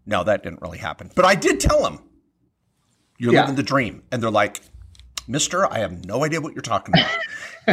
no, 0.07 0.24
that 0.24 0.41
didn't 0.41 0.63
really 0.63 0.79
happen. 0.79 1.12
But 1.13 1.25
I 1.25 1.36
did 1.36 1.59
tell 1.59 1.83
them, 1.83 2.00
you're 3.23 3.33
Yeah. 3.33 3.41
living 3.41 3.55
the 3.55 3.63
dream, 3.63 4.03
and 4.11 4.21
they're 4.21 4.29
like, 4.29 4.61
Mister, 5.27 5.65
I 5.71 5.79
have 5.79 6.05
no 6.05 6.23
idea 6.25 6.41
what 6.41 6.53
you're 6.53 6.61
talking 6.61 6.93
about. 6.95 7.09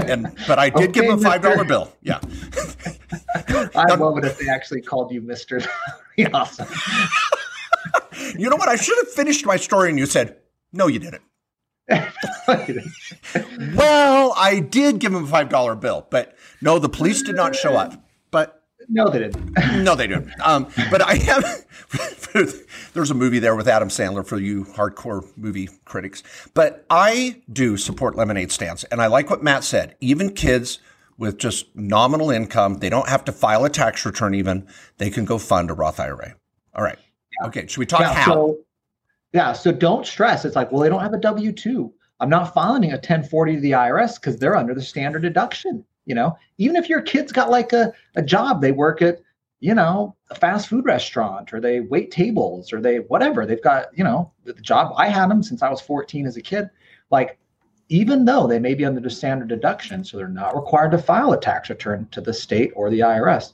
and 0.09 0.33
but 0.47 0.59
I 0.61 0.71
did 0.71 0.93
give 0.93 1.05
him 1.05 1.19
a 1.19 1.19
five 1.19 1.43
dollar 1.43 1.65
bill. 1.65 1.93
Yeah. 2.03 2.21
I 3.75 3.95
love 3.97 4.17
it 4.19 4.25
if 4.25 4.39
they 4.39 4.49
actually 4.49 4.83
called 4.83 5.11
you 5.11 5.21
Mister. 5.21 5.61
awesome. 6.33 6.69
You 8.39 8.49
know 8.51 8.57
what? 8.57 8.69
I 8.69 8.77
should 8.77 8.97
have 8.99 9.09
finished 9.09 9.45
my 9.45 9.57
story, 9.57 9.89
and 9.91 9.99
you 9.99 10.07
said, 10.07 10.37
no, 10.73 10.87
you 10.87 11.01
didn't. 11.01 11.23
Well, 13.75 14.33
I 14.37 14.61
did 14.61 14.99
give 15.01 15.13
him 15.13 15.25
a 15.25 15.27
five 15.27 15.49
dollar 15.49 15.75
bill, 15.75 16.07
but 16.11 16.37
no, 16.61 16.79
the 16.79 16.89
police 16.89 17.23
did 17.23 17.35
not 17.37 17.55
show 17.57 17.75
up. 17.77 17.93
No, 18.93 19.09
they 19.09 19.21
didn't. 19.21 19.57
no, 19.85 19.95
they 19.95 20.09
didn't. 20.09 20.33
Um, 20.41 20.67
but 20.91 21.01
I 21.01 21.15
have. 21.15 21.67
there's 22.93 23.11
a 23.11 23.15
movie 23.15 23.39
there 23.39 23.55
with 23.55 23.69
Adam 23.69 23.89
Sandler 23.89 24.27
for 24.27 24.39
you 24.39 24.65
hardcore 24.65 25.27
movie 25.37 25.69
critics. 25.85 26.23
But 26.55 26.85
I 26.91 27.41
do 27.53 27.77
support 27.77 28.17
lemonade 28.17 28.51
stands, 28.51 28.85
and 28.85 29.01
I 29.01 29.07
like 29.07 29.31
what 29.31 29.43
Matt 29.43 29.63
said. 29.63 29.95
Even 30.01 30.33
kids 30.33 30.81
with 31.19 31.39
just 31.39 31.75
nominal 31.77 32.31
income, 32.31 32.79
they 32.79 32.89
don't 32.89 33.09
have 33.09 33.25
to 33.27 33.33
file 33.33 33.65
a 33.65 33.71
tax 33.71 34.05
return. 34.05 34.35
Even 34.35 34.67
they 34.99 35.09
can 35.09 35.25
go 35.25 35.39
fund 35.39 35.71
a 35.71 35.75
Roth 35.75 36.01
IRA. 36.01 36.35
All 36.75 36.83
right. 36.83 36.99
Okay. 37.45 37.67
Should 37.69 37.79
we 37.79 37.87
talk 37.87 38.01
yeah, 38.01 38.13
how? 38.13 38.33
So, 38.33 38.59
yeah, 39.33 39.53
so 39.53 39.71
don't 39.71 40.05
stress. 40.05 40.45
It's 40.45 40.57
like, 40.57 40.73
well, 40.73 40.83
they 40.83 40.89
don't 40.89 41.01
have 41.01 41.15
a 41.15 41.21
W 41.21 41.53
two. 41.53 41.93
I'm 42.19 42.29
not 42.29 42.53
filing 42.53 42.85
a 42.85 42.97
1040 42.97 43.55
to 43.55 43.61
the 43.61 43.71
IRS 43.71 44.17
because 44.17 44.37
they're 44.37 44.57
under 44.57 44.75
the 44.75 44.83
standard 44.83 45.23
deduction. 45.23 45.85
You 46.11 46.17
know, 46.17 46.37
even 46.59 46.75
if 46.75 46.89
your 46.89 47.03
kid's 47.03 47.31
got 47.31 47.51
like 47.51 47.73
a, 47.73 47.93
a 48.17 48.23
job, 48.23 48.61
they 48.61 48.73
work 48.73 49.01
at, 49.01 49.21
you 49.61 49.77
know, 49.77 50.17
a 50.31 50.35
fast 50.35 50.67
food 50.67 50.85
restaurant 50.85 51.53
or 51.53 51.61
they 51.61 51.79
wait 51.79 52.11
tables 52.11 52.73
or 52.73 52.81
they 52.81 52.97
whatever. 52.97 53.47
They've 53.47 53.63
got, 53.63 53.97
you 53.97 54.03
know, 54.03 54.33
the, 54.43 54.55
the 54.55 54.61
job. 54.61 54.93
I 54.97 55.07
had 55.07 55.31
them 55.31 55.41
since 55.41 55.63
I 55.63 55.71
was 55.71 55.81
14 55.81 56.27
as 56.27 56.37
a 56.37 56.43
kid. 56.43 56.69
Like, 57.13 57.39
even 57.91 58.25
though 58.25 58.49
they 58.49 58.59
may 58.59 58.75
be 58.75 58.85
under 58.85 59.01
the 59.01 59.09
standard 59.09 59.47
deduction, 59.47 60.03
so 60.03 60.17
they're 60.17 60.27
not 60.27 60.57
required 60.57 60.91
to 60.91 60.99
file 60.99 61.33
a 61.33 61.41
tax 61.41 61.71
return 61.71 62.09
to 62.11 62.21
the 62.21 62.35
state 62.35 62.73
or 62.75 62.91
the 62.91 62.99
IRS, 62.99 63.53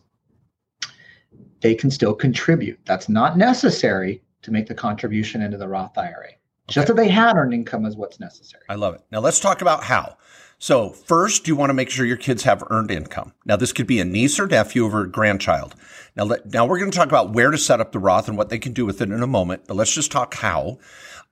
they 1.60 1.74
can 1.74 1.90
still 1.90 2.14
contribute. 2.14 2.80
That's 2.86 3.10
not 3.10 3.36
necessary 3.36 4.22
to 4.40 4.50
make 4.50 4.66
the 4.66 4.74
contribution 4.74 5.42
into 5.42 5.58
the 5.58 5.68
Roth 5.68 5.98
IRA. 5.98 6.30
Just 6.68 6.86
that 6.86 6.96
they 6.96 7.08
had 7.08 7.36
earned 7.36 7.52
income 7.52 7.84
is 7.84 7.96
what's 7.96 8.18
necessary. 8.18 8.62
I 8.70 8.76
love 8.76 8.94
it. 8.94 9.02
Now 9.12 9.20
let's 9.20 9.40
talk 9.40 9.60
about 9.60 9.84
how. 9.84 10.16
So 10.58 10.90
first, 10.90 11.46
you 11.46 11.54
want 11.54 11.70
to 11.70 11.74
make 11.74 11.90
sure 11.90 12.06
your 12.06 12.16
kids 12.16 12.44
have 12.44 12.64
earned 12.70 12.90
income. 12.90 13.32
Now 13.44 13.56
this 13.56 13.72
could 13.72 13.86
be 13.86 14.00
a 14.00 14.04
niece 14.04 14.40
or 14.40 14.46
nephew 14.46 14.86
or 14.86 15.02
a 15.02 15.10
grandchild. 15.10 15.74
Now, 16.16 16.24
let, 16.24 16.52
now 16.52 16.64
we're 16.64 16.78
going 16.78 16.90
to 16.90 16.96
talk 16.96 17.08
about 17.08 17.34
where 17.34 17.50
to 17.50 17.58
set 17.58 17.80
up 17.80 17.92
the 17.92 17.98
Roth 17.98 18.26
and 18.26 18.38
what 18.38 18.48
they 18.48 18.58
can 18.58 18.72
do 18.72 18.86
with 18.86 19.02
it 19.02 19.10
in 19.10 19.22
a 19.22 19.26
moment. 19.26 19.64
But 19.66 19.76
let's 19.76 19.92
just 19.92 20.10
talk 20.10 20.34
how. 20.34 20.78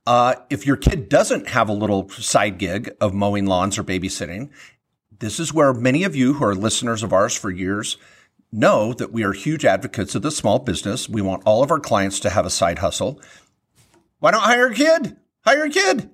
Uh, 0.06 0.34
if 0.50 0.66
your 0.66 0.76
kid 0.76 1.08
doesn't 1.08 1.48
have 1.48 1.70
a 1.70 1.72
little 1.72 2.10
side 2.10 2.58
gig 2.58 2.94
of 3.00 3.14
mowing 3.14 3.46
lawns 3.46 3.78
or 3.78 3.84
babysitting, 3.84 4.50
this 5.18 5.40
is 5.40 5.54
where 5.54 5.72
many 5.72 6.04
of 6.04 6.14
you 6.14 6.34
who 6.34 6.44
are 6.44 6.54
listeners 6.54 7.02
of 7.02 7.14
ours 7.14 7.34
for 7.34 7.50
years 7.50 7.96
know 8.52 8.92
that 8.92 9.10
we 9.10 9.24
are 9.24 9.32
huge 9.32 9.64
advocates 9.64 10.14
of 10.14 10.20
the 10.20 10.30
small 10.30 10.58
business. 10.58 11.08
We 11.08 11.22
want 11.22 11.44
all 11.46 11.62
of 11.62 11.70
our 11.70 11.80
clients 11.80 12.20
to 12.20 12.30
have 12.30 12.44
a 12.44 12.50
side 12.50 12.80
hustle. 12.80 13.20
Why 14.18 14.32
don't 14.32 14.42
hire 14.42 14.66
a 14.66 14.74
kid? 14.74 15.16
Hire 15.44 15.64
a 15.64 15.70
kid. 15.70 16.10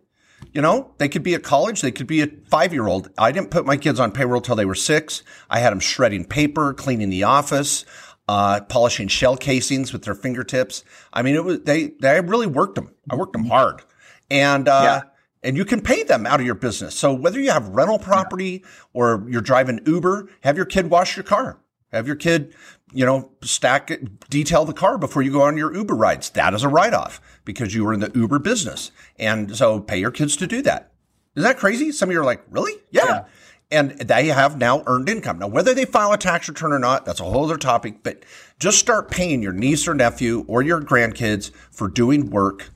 You 0.53 0.63
know, 0.63 0.93
they 0.99 1.09
could 1.09 1.23
be 1.23 1.35
at 1.35 1.43
college, 1.43 1.81
they 1.81 1.93
could 1.93 2.07
be 2.07 2.23
a 2.23 2.29
five 2.49 2.73
year 2.73 2.87
old. 2.87 3.11
I 3.17 3.31
didn't 3.31 3.51
put 3.51 3.67
my 3.67 3.77
kids 3.77 4.01
on 4.01 4.11
payroll 4.11 4.41
till 4.41 4.57
they 4.57 4.65
were 4.65 4.75
six. 4.75 5.23
I 5.49 5.61
had 5.61 5.71
them 5.71 5.81
shredding 5.81 6.25
paper, 6.25 6.75
cleaning 6.75 7.11
the 7.11 7.23
office, 7.23 7.85
uh, 8.29 8.61
polishing 8.63 9.09
shell 9.09 9.37
casings 9.37 9.93
with 9.93 10.05
their 10.05 10.15
fingertips. 10.15 10.85
I 11.13 11.23
mean, 11.23 11.35
it 11.35 11.45
was 11.45 11.61
they 11.63 11.89
they 12.01 12.21
really 12.21 12.47
worked 12.47 12.75
them. 12.77 12.95
I 13.11 13.17
worked 13.17 13.33
them 13.33 13.47
hard, 13.47 13.83
and 14.31 14.69
uh, 14.69 14.81
yeah. 14.85 15.01
and 15.43 15.57
you 15.57 15.65
can 15.65 15.81
pay 15.81 16.03
them 16.05 16.27
out 16.27 16.41
of 16.41 16.47
your 16.47 16.55
business. 16.55 16.95
So 16.95 17.13
whether 17.13 17.41
you 17.41 17.51
have 17.51 17.69
rental 17.69 17.99
property 17.99 18.65
or 18.93 19.27
you're 19.29 19.41
driving 19.41 19.81
Uber, 19.85 20.29
have 20.43 20.57
your 20.57 20.67
kid 20.67 20.91
wash 20.91 21.17
your 21.17 21.25
car. 21.25 21.59
Have 21.93 22.07
your 22.07 22.17
kid, 22.17 22.55
you 22.93 23.05
know, 23.05 23.31
stack 23.43 23.91
it, 23.91 24.29
detail 24.31 24.65
the 24.65 24.73
car 24.73 24.99
before 24.99 25.23
you 25.23 25.33
go 25.33 25.43
on 25.43 25.57
your 25.57 25.75
Uber 25.75 25.95
rides. 25.95 26.31
That 26.31 26.55
is 26.55 26.63
a 26.63 26.69
write 26.69 26.95
off 26.95 27.21
because 27.45 27.75
you 27.75 27.85
were 27.85 27.93
in 27.93 28.01
the 28.01 28.13
Uber 28.15 28.39
business. 28.39 28.93
And 29.19 29.57
so 29.57 29.81
pay 29.81 29.99
your 29.99 30.11
kids 30.11 30.37
to 30.37 30.47
do 30.47 30.63
that. 30.63 30.93
Isn't 31.35 31.49
that 31.49 31.59
crazy? 31.59 31.93
Some 31.93 32.09
of 32.09 32.13
you 32.13 32.21
are 32.21 32.25
like, 32.25 32.43
really? 32.51 32.75
Yeah. 32.91 33.05
yeah. 33.07 33.25
And 33.73 33.93
they 33.93 34.27
have 34.27 34.59
now 34.59 34.83
earned 34.87 35.09
income. 35.09 35.39
Now, 35.39 35.47
whether 35.47 35.75
they 35.75 35.85
file 35.85 36.13
a 36.13 36.19
tax 36.19 36.49
return 36.49 36.73
or 36.73 36.81
not, 36.81 37.05
that's 37.05 37.21
a 37.21 37.25
whole 37.25 37.45
other 37.45 37.57
topic, 37.57 38.03
but 38.03 38.25
just 38.59 38.79
start 38.79 39.11
paying 39.11 39.43
your 39.43 39.53
niece 39.53 39.87
or 39.87 39.95
nephew 39.95 40.45
or 40.49 40.63
your 40.63 40.81
grandkids 40.81 41.53
for 41.71 41.89
doing 41.89 42.31
work 42.31 42.71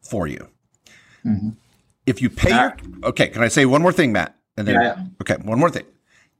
for 0.00 0.26
you. 0.26 0.48
Mm-hmm. 1.24 1.50
If 2.06 2.20
you 2.20 2.30
pay 2.30 2.50
your, 2.50 2.76
okay, 3.04 3.28
can 3.28 3.42
I 3.42 3.48
say 3.48 3.64
one 3.64 3.82
more 3.82 3.92
thing, 3.92 4.10
Matt? 4.12 4.36
And 4.56 4.66
then, 4.66 4.80
yeah. 4.80 5.04
okay, 5.20 5.36
one 5.42 5.60
more 5.60 5.70
thing. 5.70 5.84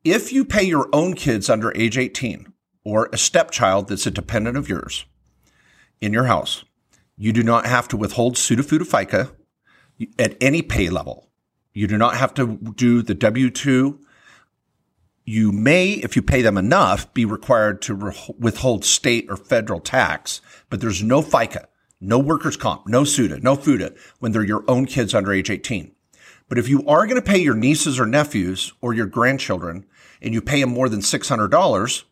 If 0.04 0.32
you 0.32 0.46
pay 0.46 0.62
your 0.62 0.88
own 0.94 1.12
kids 1.12 1.50
under 1.50 1.76
age 1.76 1.98
18 1.98 2.50
or 2.84 3.10
a 3.12 3.18
stepchild 3.18 3.88
that's 3.88 4.06
a 4.06 4.10
dependent 4.10 4.56
of 4.56 4.66
yours 4.66 5.04
in 6.00 6.14
your 6.14 6.24
house, 6.24 6.64
you 7.18 7.34
do 7.34 7.42
not 7.42 7.66
have 7.66 7.86
to 7.88 7.98
withhold 7.98 8.38
pseudo 8.38 8.62
FICA 8.62 9.30
at 10.18 10.38
any 10.40 10.62
pay 10.62 10.88
level. 10.88 11.28
You 11.74 11.86
do 11.86 11.98
not 11.98 12.16
have 12.16 12.32
to 12.34 12.56
do 12.76 13.02
the 13.02 13.14
W 13.14 13.50
2. 13.50 14.00
You 15.26 15.52
may, 15.52 15.90
if 15.90 16.16
you 16.16 16.22
pay 16.22 16.40
them 16.40 16.56
enough, 16.56 17.12
be 17.12 17.26
required 17.26 17.82
to 17.82 17.94
re- 17.94 18.34
withhold 18.38 18.86
state 18.86 19.26
or 19.28 19.36
federal 19.36 19.80
tax, 19.80 20.40
but 20.70 20.80
there's 20.80 21.02
no 21.02 21.20
FICA, 21.20 21.66
no 22.00 22.18
workers' 22.18 22.56
comp, 22.56 22.88
no 22.88 23.04
SUTA, 23.04 23.40
no 23.42 23.54
FUTA 23.54 23.94
when 24.18 24.32
they're 24.32 24.42
your 24.44 24.64
own 24.66 24.86
kids 24.86 25.14
under 25.14 25.30
age 25.30 25.50
18. 25.50 25.94
But 26.48 26.58
if 26.58 26.68
you 26.68 26.84
are 26.88 27.06
going 27.06 27.20
to 27.20 27.22
pay 27.22 27.38
your 27.38 27.54
nieces 27.54 28.00
or 28.00 28.06
nephews 28.06 28.72
or 28.80 28.92
your 28.92 29.06
grandchildren 29.06 29.86
and 30.22 30.34
you 30.34 30.40
pay 30.40 30.60
them 30.60 30.70
more 30.70 30.88
than 30.88 31.00
$600, 31.00 32.04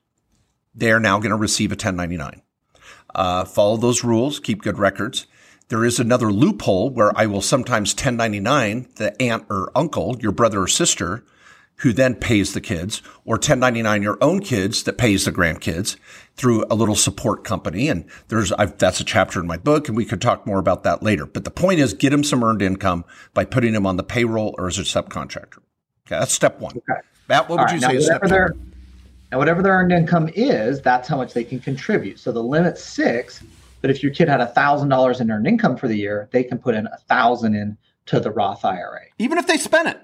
they're 0.74 1.00
now 1.00 1.18
going 1.18 1.30
to 1.30 1.36
receive 1.36 1.70
a 1.70 1.74
1099. 1.74 2.42
Uh, 3.14 3.44
follow 3.44 3.76
those 3.76 4.04
rules, 4.04 4.38
keep 4.38 4.62
good 4.62 4.78
records. 4.78 5.26
There 5.68 5.84
is 5.84 6.00
another 6.00 6.32
loophole 6.32 6.88
where 6.90 7.16
I 7.18 7.26
will 7.26 7.42
sometimes 7.42 7.92
1099 7.92 8.88
the 8.96 9.20
aunt 9.20 9.44
or 9.50 9.70
uncle, 9.74 10.16
your 10.20 10.32
brother 10.32 10.62
or 10.62 10.68
sister, 10.68 11.24
who 11.78 11.92
then 11.92 12.14
pays 12.14 12.54
the 12.54 12.60
kids, 12.60 13.02
or 13.24 13.34
1099 13.34 14.02
your 14.02 14.18
own 14.20 14.40
kids 14.40 14.82
that 14.82 14.98
pays 14.98 15.24
the 15.24 15.32
grandkids 15.32 15.96
through 16.36 16.64
a 16.70 16.74
little 16.74 16.96
support 16.96 17.44
company. 17.44 17.88
And 17.88 18.04
there's, 18.28 18.50
I've, 18.52 18.78
that's 18.78 19.00
a 19.00 19.04
chapter 19.04 19.40
in 19.40 19.46
my 19.46 19.58
book 19.58 19.88
and 19.88 19.96
we 19.96 20.04
could 20.04 20.20
talk 20.20 20.46
more 20.46 20.58
about 20.58 20.82
that 20.84 21.02
later. 21.02 21.26
But 21.26 21.44
the 21.44 21.50
point 21.50 21.80
is 21.80 21.92
get 21.94 22.10
them 22.10 22.24
some 22.24 22.42
earned 22.42 22.62
income 22.62 23.04
by 23.34 23.44
putting 23.44 23.74
them 23.74 23.86
on 23.86 23.96
the 23.96 24.02
payroll 24.02 24.54
or 24.58 24.66
as 24.68 24.78
a 24.78 24.82
subcontractor. 24.82 25.58
Okay. 26.06 26.18
That's 26.18 26.32
step 26.32 26.58
one. 26.60 26.78
Okay. 26.78 27.00
Matt, 27.28 27.48
what 27.48 27.58
would 27.58 27.64
right, 27.66 27.74
you 27.74 27.80
say 27.80 27.96
is 27.96 28.06
step 28.06 28.22
two? 28.22 28.48
Now, 29.30 29.38
whatever 29.38 29.62
their 29.62 29.72
earned 29.72 29.92
income 29.92 30.30
is, 30.34 30.80
that's 30.80 31.06
how 31.06 31.16
much 31.16 31.34
they 31.34 31.44
can 31.44 31.60
contribute. 31.60 32.18
So 32.18 32.32
the 32.32 32.42
limit's 32.42 32.82
six, 32.82 33.42
but 33.82 33.90
if 33.90 34.02
your 34.02 34.12
kid 34.12 34.28
had 34.28 34.40
a 34.40 34.46
thousand 34.46 34.88
dollars 34.88 35.20
in 35.20 35.30
earned 35.30 35.46
income 35.46 35.76
for 35.76 35.86
the 35.86 35.96
year, 35.96 36.28
they 36.32 36.42
can 36.42 36.58
put 36.58 36.74
in 36.74 36.86
a 36.86 36.96
thousand 37.08 37.54
in 37.54 37.76
to 38.06 38.20
the 38.20 38.30
Roth 38.30 38.64
IRA. 38.64 39.02
Even 39.18 39.36
if 39.36 39.46
they 39.46 39.58
spent 39.58 39.88
it, 39.88 40.00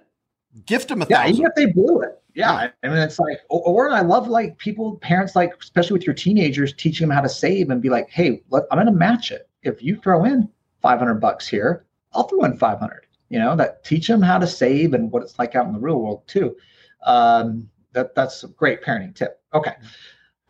gift 0.66 0.88
them 0.88 1.00
a 1.00 1.06
yeah, 1.08 1.22
thousand. 1.22 1.34
even 1.36 1.46
if 1.46 1.54
they 1.54 1.66
blew 1.66 2.02
it. 2.02 2.20
Yeah, 2.34 2.68
I 2.82 2.88
mean, 2.88 2.98
it's 2.98 3.20
like, 3.20 3.38
or, 3.48 3.62
or, 3.62 3.90
I 3.90 4.00
love 4.00 4.26
like 4.26 4.58
people, 4.58 4.96
parents, 4.96 5.36
like 5.36 5.54
especially 5.60 5.94
with 5.94 6.04
your 6.04 6.16
teenagers, 6.16 6.72
teaching 6.72 7.06
them 7.06 7.14
how 7.14 7.22
to 7.22 7.28
save 7.28 7.70
and 7.70 7.80
be 7.80 7.88
like, 7.88 8.10
hey, 8.10 8.42
look, 8.50 8.66
I'm 8.70 8.76
going 8.76 8.86
to 8.86 8.92
match 8.92 9.30
it. 9.30 9.48
If 9.62 9.82
you 9.82 9.96
throw 9.96 10.24
in 10.24 10.48
500 10.82 11.14
bucks 11.14 11.46
here, 11.46 11.84
I'll 12.12 12.24
throw 12.24 12.42
in 12.44 12.58
500. 12.58 13.06
You 13.30 13.38
know, 13.38 13.56
that 13.56 13.84
teach 13.84 14.08
them 14.08 14.20
how 14.20 14.38
to 14.38 14.48
save 14.48 14.94
and 14.94 15.10
what 15.12 15.22
it's 15.22 15.38
like 15.38 15.54
out 15.54 15.66
in 15.66 15.72
the 15.72 15.78
real 15.78 16.00
world 16.00 16.26
too. 16.26 16.56
Um, 17.04 17.68
that 17.92 18.14
that's 18.14 18.44
a 18.44 18.48
great 18.48 18.82
parenting 18.82 19.14
tip. 19.14 19.40
Okay. 19.52 19.74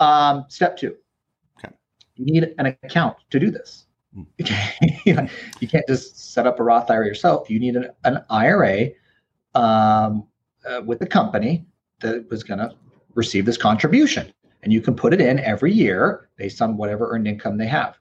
Um, 0.00 0.44
step 0.48 0.76
two. 0.76 0.96
Okay. 1.58 1.74
You 2.16 2.24
need 2.24 2.54
an 2.58 2.66
account 2.66 3.16
to 3.30 3.38
do 3.38 3.50
this. 3.50 3.86
Mm. 4.16 5.30
you 5.60 5.68
can't 5.68 5.86
just 5.86 6.32
set 6.32 6.46
up 6.46 6.60
a 6.60 6.62
Roth 6.62 6.90
IRA 6.90 7.06
yourself. 7.06 7.50
You 7.50 7.58
need 7.58 7.76
an, 7.76 7.90
an 8.04 8.24
IRA 8.30 8.90
um, 9.54 10.26
uh, 10.68 10.82
with 10.84 10.98
the 10.98 11.06
company 11.06 11.64
that 12.00 12.28
was 12.30 12.42
going 12.42 12.58
to 12.58 12.74
receive 13.14 13.44
this 13.44 13.56
contribution. 13.56 14.32
And 14.62 14.72
you 14.72 14.80
can 14.80 14.94
put 14.94 15.12
it 15.12 15.20
in 15.20 15.38
every 15.40 15.72
year 15.72 16.28
based 16.36 16.62
on 16.62 16.76
whatever 16.76 17.10
earned 17.10 17.28
income 17.28 17.58
they 17.58 17.66
have. 17.66 17.98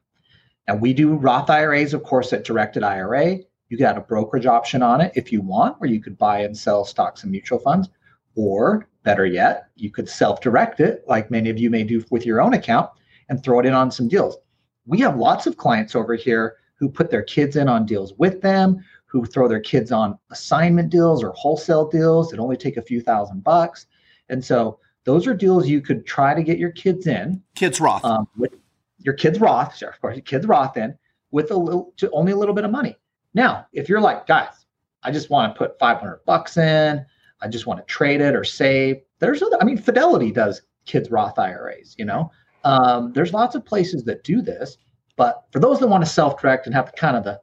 And 0.68 0.82
we 0.82 0.94
do 0.94 1.16
Roth 1.16 1.50
IRAs, 1.50 1.94
of 1.94 2.04
course, 2.04 2.32
at 2.32 2.46
Directed 2.46 2.84
IRA. 2.84 3.40
You 3.68 3.78
got 3.78 3.98
a 3.98 4.02
brokerage 4.02 4.46
option 4.46 4.82
on 4.82 5.02
it 5.02 5.12
if 5.16 5.32
you 5.32 5.42
want, 5.42 5.80
where 5.82 5.90
you 5.90 6.00
could 6.00 6.18
buy 6.18 6.40
and 6.40 6.58
sell 6.58 6.86
stocks 6.86 7.24
and 7.24 7.32
mutual 7.32 7.60
funds. 7.60 7.90
Or 8.36 8.88
better 9.04 9.26
yet, 9.26 9.68
you 9.76 9.92
could 9.92 10.10
self 10.10 10.42
direct 10.42 10.80
it, 10.80 11.04
like 11.08 11.32
many 11.32 11.50
of 11.50 11.60
you 11.60 11.70
may 11.70 11.84
do 11.84 12.04
with 12.10 12.26
your 12.26 12.42
own 12.42 12.54
account, 12.54 12.90
and 13.30 13.44
throw 13.44 13.60
it 13.60 13.66
in 13.66 13.74
on 13.74 13.92
some 13.92 14.08
deals. 14.08 14.38
We 14.86 15.00
have 15.00 15.18
lots 15.18 15.48
of 15.48 15.58
clients 15.58 15.96
over 15.96 16.16
here 16.16 16.58
who 16.76 16.90
put 16.90 17.10
their 17.10 17.24
kids 17.24 17.56
in 17.56 17.70
on 17.70 17.86
deals 17.86 18.14
with 18.18 18.42
them, 18.42 18.84
who 19.06 19.26
throw 19.26 19.48
their 19.48 19.62
kids 19.62 19.92
on 19.92 20.18
assignment 20.32 20.90
deals 20.90 21.24
or 21.24 21.32
wholesale 21.32 21.88
deals 21.88 22.30
that 22.30 22.40
only 22.40 22.58
take 22.58 22.78
a 22.78 22.82
few 22.82 23.00
thousand 23.00 23.44
bucks. 23.44 23.86
And 24.30 24.44
so 24.44 24.80
those 25.06 25.28
are 25.28 25.34
deals 25.34 25.68
you 25.68 25.82
could 25.82 26.06
try 26.06 26.34
to 26.34 26.44
get 26.44 26.58
your 26.58 26.72
kids 26.72 27.08
in. 27.08 27.42
Kids 27.56 27.80
Roth. 27.80 28.04
Um, 28.04 28.28
with 28.38 28.56
your 28.98 29.14
kids 29.14 29.40
Roth, 29.40 29.76
sure, 29.76 29.90
of 29.90 30.02
course, 30.02 30.16
your 30.16 30.24
kids 30.24 30.48
Roth 30.48 30.78
in 30.78 30.98
with 31.32 31.52
a 31.52 31.58
little 31.58 31.94
to 31.98 32.10
only 32.12 32.32
a 32.32 32.36
little 32.36 32.56
bit 32.56 32.66
of 32.66 32.72
money. 32.72 32.98
Now, 33.34 33.68
if 33.74 33.90
you're 33.90 34.02
like, 34.02 34.28
guys, 34.28 34.66
I 35.04 35.12
just 35.12 35.30
want 35.30 35.54
to 35.54 35.58
put 35.58 35.78
500 35.80 36.22
bucks 36.26 36.58
in, 36.58 37.06
I 37.44 37.48
just 37.48 37.68
want 37.68 37.80
to 37.80 37.86
trade 37.86 38.22
it 38.22 38.36
or 38.36 38.44
save. 38.44 39.02
There's 39.20 39.42
other, 39.42 39.58
I 39.62 39.66
mean, 39.66 39.78
Fidelity 39.78 40.32
does 40.32 40.62
kids 40.86 41.12
Roth 41.12 41.38
IRAs, 41.38 41.96
you 41.98 42.06
know. 42.06 42.32
Um, 42.64 43.12
there's 43.14 43.34
lots 43.34 43.56
of 43.56 43.66
places 43.66 44.04
that 44.06 44.24
do 44.24 44.42
this, 44.42 44.78
but 45.18 45.44
for 45.52 45.60
those 45.60 45.80
that 45.80 45.88
want 45.88 46.04
to 46.04 46.10
self-direct 46.10 46.66
and 46.66 46.74
have 46.74 46.94
kind 46.96 47.18
of 47.18 47.24
the 47.24 47.40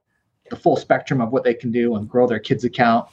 the 0.50 0.56
full 0.56 0.76
spectrum 0.76 1.20
of 1.20 1.30
what 1.30 1.44
they 1.44 1.54
can 1.54 1.70
do 1.70 1.94
and 1.94 2.08
grow 2.08 2.26
their 2.26 2.40
kids 2.40 2.64
account 2.64 3.08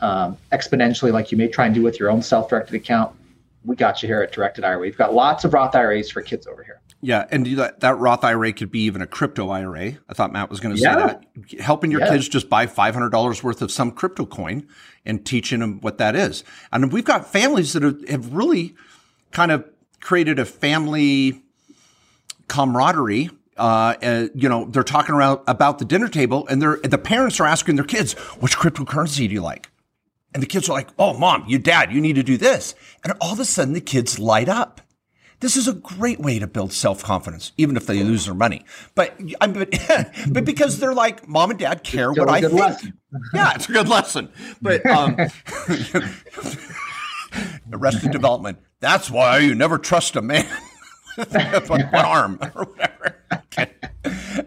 um, 0.00 0.36
exponentially, 0.52 1.12
like 1.12 1.30
you 1.30 1.36
may 1.38 1.46
try 1.46 1.66
and 1.66 1.74
do 1.74 1.82
with 1.82 2.00
your 2.00 2.10
own 2.10 2.22
self-directed 2.22 2.74
account, 2.74 3.14
we 3.64 3.76
got 3.76 4.02
you 4.02 4.08
here 4.08 4.22
at 4.22 4.32
Directed 4.32 4.64
IRA. 4.64 4.78
We've 4.78 4.96
got 4.96 5.12
lots 5.12 5.44
of 5.44 5.52
Roth 5.52 5.74
IRAs 5.74 6.10
for 6.10 6.22
kids 6.22 6.46
over 6.46 6.64
here. 6.64 6.80
Yeah, 7.00 7.26
and 7.30 7.46
that, 7.58 7.80
that 7.80 7.96
Roth 7.98 8.24
IRA 8.24 8.52
could 8.52 8.72
be 8.72 8.80
even 8.80 9.02
a 9.02 9.06
crypto 9.06 9.50
IRA. 9.50 9.98
I 10.08 10.14
thought 10.14 10.32
Matt 10.32 10.50
was 10.50 10.58
going 10.58 10.74
to 10.74 10.80
say 10.80 10.88
yeah. 10.88 10.96
that. 10.96 11.60
Helping 11.60 11.92
your 11.92 12.00
yeah. 12.00 12.10
kids 12.10 12.28
just 12.28 12.48
buy 12.48 12.66
$500 12.66 13.42
worth 13.42 13.62
of 13.62 13.70
some 13.70 13.92
crypto 13.92 14.26
coin 14.26 14.66
and 15.06 15.24
teaching 15.24 15.60
them 15.60 15.80
what 15.80 15.98
that 15.98 16.16
is. 16.16 16.42
And 16.72 16.92
we've 16.92 17.04
got 17.04 17.30
families 17.30 17.72
that 17.74 17.84
have 17.84 18.34
really 18.34 18.74
kind 19.30 19.52
of 19.52 19.64
created 20.00 20.40
a 20.40 20.44
family 20.44 21.42
camaraderie. 22.48 23.30
Uh, 23.56 23.94
uh, 24.02 24.28
you 24.34 24.48
know, 24.48 24.64
they're 24.64 24.82
talking 24.82 25.14
around 25.14 25.40
about 25.46 25.78
the 25.78 25.84
dinner 25.84 26.08
table 26.08 26.46
and 26.48 26.60
they're, 26.60 26.78
the 26.78 26.98
parents 26.98 27.38
are 27.38 27.46
asking 27.46 27.76
their 27.76 27.84
kids, 27.84 28.14
which 28.40 28.56
cryptocurrency 28.56 29.28
do 29.28 29.34
you 29.34 29.42
like? 29.42 29.70
And 30.34 30.42
the 30.42 30.46
kids 30.46 30.68
are 30.68 30.72
like, 30.72 30.88
oh, 30.98 31.16
mom, 31.16 31.44
you 31.46 31.58
dad, 31.58 31.92
you 31.92 32.00
need 32.00 32.14
to 32.14 32.22
do 32.22 32.36
this. 32.36 32.74
And 33.04 33.12
all 33.20 33.32
of 33.32 33.40
a 33.40 33.44
sudden 33.44 33.72
the 33.72 33.80
kids 33.80 34.18
light 34.18 34.48
up 34.48 34.80
this 35.40 35.56
is 35.56 35.68
a 35.68 35.72
great 35.72 36.18
way 36.18 36.38
to 36.38 36.46
build 36.46 36.72
self 36.72 37.02
confidence, 37.02 37.52
even 37.56 37.76
if 37.76 37.86
they 37.86 38.02
lose 38.02 38.26
their 38.26 38.34
money. 38.34 38.64
But 38.94 39.14
but, 39.40 40.10
but 40.30 40.44
because 40.44 40.78
they're 40.78 40.94
like, 40.94 41.28
mom 41.28 41.50
and 41.50 41.58
dad 41.58 41.84
care 41.84 42.12
what 42.12 42.28
I 42.28 42.40
think. 42.40 42.54
Lesson. 42.54 42.98
yeah, 43.34 43.52
it's 43.54 43.68
a 43.68 43.72
good 43.72 43.88
lesson. 43.88 44.30
But 44.60 44.84
um, 44.86 45.16
arrested 47.72 48.10
development. 48.10 48.58
That's 48.80 49.10
why 49.10 49.38
you 49.38 49.54
never 49.54 49.78
trust 49.78 50.16
a 50.16 50.22
man 50.22 50.46
with 51.16 51.70
one 51.70 51.82
arm 51.94 52.38
or 52.54 52.64
whatever. 52.64 53.16
Okay. 53.32 53.70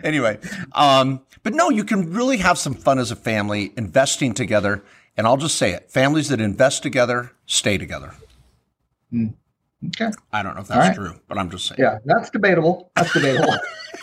Anyway, 0.03 0.39
um, 0.73 1.21
but 1.43 1.53
no, 1.53 1.69
you 1.69 1.83
can 1.83 2.13
really 2.13 2.37
have 2.37 2.57
some 2.57 2.73
fun 2.73 2.99
as 2.99 3.11
a 3.11 3.15
family 3.15 3.73
investing 3.77 4.33
together. 4.33 4.83
And 5.15 5.27
I'll 5.27 5.37
just 5.37 5.57
say 5.57 5.71
it: 5.71 5.89
families 5.89 6.29
that 6.29 6.41
invest 6.41 6.83
together 6.83 7.31
stay 7.45 7.77
together. 7.77 8.13
Mm. 9.13 9.35
Okay. 9.87 10.11
I 10.31 10.43
don't 10.43 10.55
know 10.55 10.61
if 10.61 10.67
that's 10.67 10.89
right. 10.89 10.95
true, 10.95 11.19
but 11.27 11.37
I'm 11.37 11.49
just 11.49 11.67
saying. 11.67 11.79
Yeah, 11.79 11.97
that's 12.05 12.29
debatable. 12.29 12.91
That's 12.95 13.11
debatable. 13.13 13.55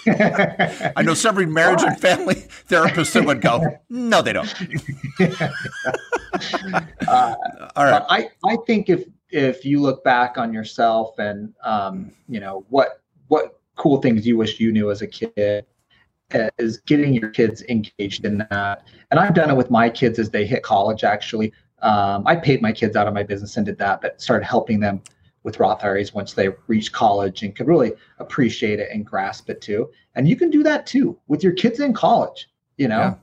I 0.96 1.02
know 1.02 1.14
several 1.14 1.46
marriage 1.46 1.82
right. 1.82 1.92
and 1.92 2.00
family 2.00 2.34
therapists 2.68 3.12
that 3.12 3.24
would 3.24 3.40
go, 3.40 3.78
no, 3.88 4.20
they 4.20 4.32
don't. 4.32 4.52
uh, 7.08 7.34
All 7.76 7.84
right. 7.84 8.02
I, 8.08 8.28
I 8.44 8.56
think 8.66 8.88
if 8.88 9.04
if 9.30 9.64
you 9.64 9.80
look 9.80 10.02
back 10.04 10.38
on 10.38 10.52
yourself 10.52 11.18
and 11.18 11.54
um, 11.62 12.12
you 12.28 12.40
know 12.40 12.64
what 12.70 13.02
what 13.28 13.60
cool 13.76 14.00
things 14.00 14.26
you 14.26 14.36
wish 14.36 14.58
you 14.58 14.72
knew 14.72 14.90
as 14.90 15.02
a 15.02 15.06
kid, 15.06 15.64
is 16.58 16.78
getting 16.78 17.14
your 17.14 17.30
kids 17.30 17.62
engaged 17.68 18.24
in 18.24 18.38
that. 18.50 18.84
And 19.10 19.20
I've 19.20 19.34
done 19.34 19.50
it 19.50 19.56
with 19.56 19.70
my 19.70 19.88
kids 19.88 20.18
as 20.18 20.30
they 20.30 20.46
hit 20.46 20.62
college, 20.62 21.04
actually. 21.04 21.52
Um, 21.80 22.26
I 22.26 22.36
paid 22.36 22.60
my 22.60 22.72
kids 22.72 22.96
out 22.96 23.06
of 23.06 23.14
my 23.14 23.22
business 23.22 23.56
and 23.56 23.64
did 23.64 23.78
that, 23.78 24.00
but 24.00 24.20
started 24.20 24.44
helping 24.44 24.80
them 24.80 25.00
with 25.42 25.60
Roth 25.60 25.84
IRAs 25.84 26.12
once 26.12 26.32
they 26.32 26.48
reach 26.66 26.92
college 26.92 27.42
and 27.42 27.54
could 27.54 27.66
really 27.68 27.92
appreciate 28.18 28.80
it 28.80 28.90
and 28.92 29.06
grasp 29.06 29.48
it 29.50 29.60
too. 29.60 29.90
And 30.14 30.28
you 30.28 30.36
can 30.36 30.50
do 30.50 30.62
that 30.64 30.86
too 30.86 31.18
with 31.28 31.42
your 31.42 31.52
kids 31.52 31.80
in 31.80 31.92
college. 31.92 32.48
You 32.76 32.88
know, 32.88 32.98
Yeah. 32.98 33.14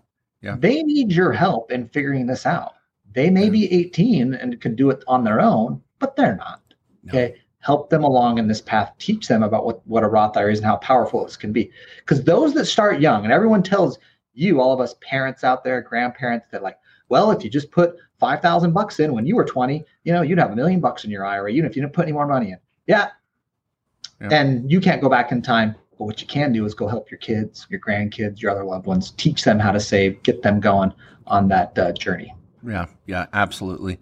Yeah. 0.42 0.56
they 0.60 0.84
need 0.84 1.12
your 1.12 1.32
help 1.32 1.72
in 1.72 1.88
figuring 1.88 2.26
this 2.26 2.46
out. 2.46 2.74
They 3.14 3.30
may 3.30 3.46
Yeah. 3.46 3.50
be 3.52 3.74
18 3.74 4.34
and 4.34 4.60
can 4.60 4.76
do 4.76 4.90
it 4.90 5.04
on 5.08 5.24
their 5.24 5.40
own, 5.42 5.82
but 6.00 6.16
they're 6.16 6.36
not. 6.36 6.62
No. 7.04 7.10
Okay. 7.10 7.36
Help 7.60 7.90
them 7.90 8.04
along 8.04 8.38
in 8.38 8.48
this 8.48 8.62
path. 8.62 8.94
Teach 9.00 9.28
them 9.28 9.42
about 9.42 9.66
what, 9.66 9.86
what 9.88 10.04
a 10.04 10.08
Roth 10.08 10.38
IRA 10.38 10.52
is 10.52 10.60
and 10.60 10.68
how 10.68 10.78
powerful 10.78 11.24
this 11.24 11.36
can 11.38 11.52
be. 11.52 11.72
Because 11.98 12.24
those 12.24 12.54
that 12.54 12.66
start 12.66 13.00
young, 13.00 13.24
and 13.24 13.34
everyone 13.34 13.64
tells 13.64 13.98
you, 14.34 14.62
all 14.62 14.72
of 14.74 14.80
us 14.80 14.96
parents 15.02 15.44
out 15.44 15.64
there, 15.64 15.82
grandparents, 15.82 16.48
that 16.52 16.62
like, 16.62 16.78
well, 17.10 17.32
if 17.32 17.44
you 17.44 17.50
just 17.50 17.72
put 17.72 17.96
five 18.20 18.42
thousand 18.42 18.74
bucks 18.74 19.00
in 19.00 19.14
when 19.14 19.26
you 19.26 19.36
were 19.36 19.46
20, 19.46 19.84
you 20.04 20.14
know, 20.14 20.22
you'd 20.22 20.40
have 20.40 20.52
a 20.52 20.56
million 20.56 20.80
bucks 20.80 21.04
in 21.04 21.12
your 21.12 21.26
IRA, 21.26 21.52
even 21.52 21.70
if 21.70 21.76
you 21.76 21.82
didn't 21.82 21.94
put 21.94 22.04
any 22.04 22.12
more 22.12 22.28
money 22.28 22.52
in. 22.52 22.58
Yeah. 22.88 23.10
Yeah. 24.22 24.30
And 24.32 24.72
you 24.72 24.80
can't 24.80 25.02
go 25.02 25.10
back 25.10 25.32
in 25.32 25.42
time. 25.42 25.76
But 25.98 26.06
what 26.06 26.22
you 26.22 26.28
can 26.28 26.52
do 26.52 26.66
is 26.66 26.74
go 26.74 26.88
help 26.88 27.10
your 27.10 27.18
kids, 27.18 27.68
your 27.70 27.80
grandkids, 27.80 28.42
your 28.42 28.52
other 28.52 28.64
loved 28.64 28.86
ones, 28.86 29.12
teach 29.12 29.44
them 29.44 29.60
how 29.60 29.72
to 29.72 29.80
save, 29.80 30.22
get 30.24 30.42
them 30.42 30.60
going 30.60 30.94
on 31.28 31.48
that 31.50 31.78
uh, 31.78 31.92
journey. 31.94 32.34
Yeah, 32.66 32.88
yeah, 33.06 33.28
absolutely. 33.34 34.00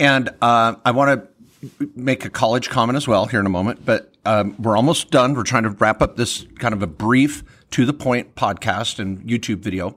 And 0.00 0.30
uh, 0.40 0.74
I 0.84 0.90
want 0.90 1.22
to 1.22 1.88
make 1.94 2.24
a 2.24 2.30
college 2.30 2.68
comment 2.68 2.96
as 2.96 3.06
well 3.06 3.26
here 3.26 3.40
in 3.40 3.46
a 3.46 3.50
moment, 3.50 3.84
but 3.84 4.12
um, 4.24 4.56
we're 4.58 4.76
almost 4.76 5.10
done. 5.10 5.34
We're 5.34 5.44
trying 5.44 5.64
to 5.64 5.70
wrap 5.70 6.02
up 6.02 6.16
this 6.16 6.46
kind 6.58 6.74
of 6.74 6.82
a 6.82 6.86
brief, 6.86 7.44
to 7.70 7.84
the 7.84 7.92
point 7.92 8.34
podcast 8.34 8.98
and 8.98 9.20
YouTube 9.20 9.58
video. 9.58 9.96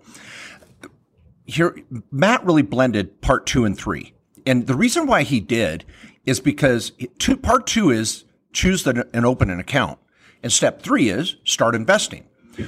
Here, 1.50 1.76
Matt 2.12 2.46
really 2.46 2.62
blended 2.62 3.22
part 3.22 3.46
two 3.46 3.66
and 3.66 3.78
three. 3.78 4.14
And 4.46 4.68
the 4.68 4.76
reason 4.76 5.08
why 5.08 5.24
he 5.24 5.40
did 5.40 5.84
is 6.26 6.40
because 6.40 6.92
two, 7.18 7.36
part 7.36 7.66
two 7.66 7.90
is 7.90 8.24
choose 8.54 8.84
the, 8.84 9.08
and 9.14 9.26
open 9.26 9.50
an 9.50 9.60
account. 9.60 10.00
And 10.44 10.52
step 10.52 10.82
three 10.82 11.10
is 11.10 11.38
start 11.44 11.76
investing. 11.76 12.26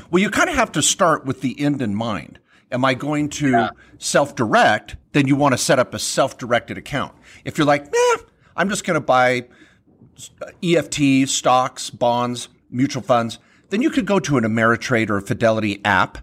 Well, 0.10 0.22
you 0.22 0.30
kind 0.30 0.50
of 0.50 0.56
have 0.56 0.72
to 0.74 0.82
start 0.82 1.26
with 1.26 1.42
the 1.42 1.60
end 1.60 1.82
in 1.82 1.94
mind. 1.94 2.40
Am 2.72 2.84
I 2.84 2.94
going 2.94 3.30
to 3.30 3.70
self 4.00 4.36
direct? 4.36 4.96
Then 5.12 5.28
you 5.28 5.36
want 5.36 5.54
to 5.54 5.58
set 5.58 5.78
up 5.78 5.94
a 5.94 6.00
self 6.00 6.38
directed 6.38 6.78
account. 6.78 7.14
If 7.46 7.58
you're 7.58 7.68
like, 7.68 7.86
eh, 7.86 8.18
I'm 8.56 8.70
just 8.70 8.86
going 8.86 8.96
to 8.96 9.06
buy 9.06 9.48
EFT, 10.64 11.30
stocks, 11.30 11.90
bonds, 11.90 12.50
mutual 12.70 13.04
funds, 13.04 13.40
then 13.70 13.82
you 13.82 13.90
could 13.90 14.06
go 14.06 14.20
to 14.20 14.38
an 14.38 14.44
Ameritrade 14.44 15.10
or 15.10 15.18
a 15.18 15.22
Fidelity 15.22 15.82
app 15.86 16.20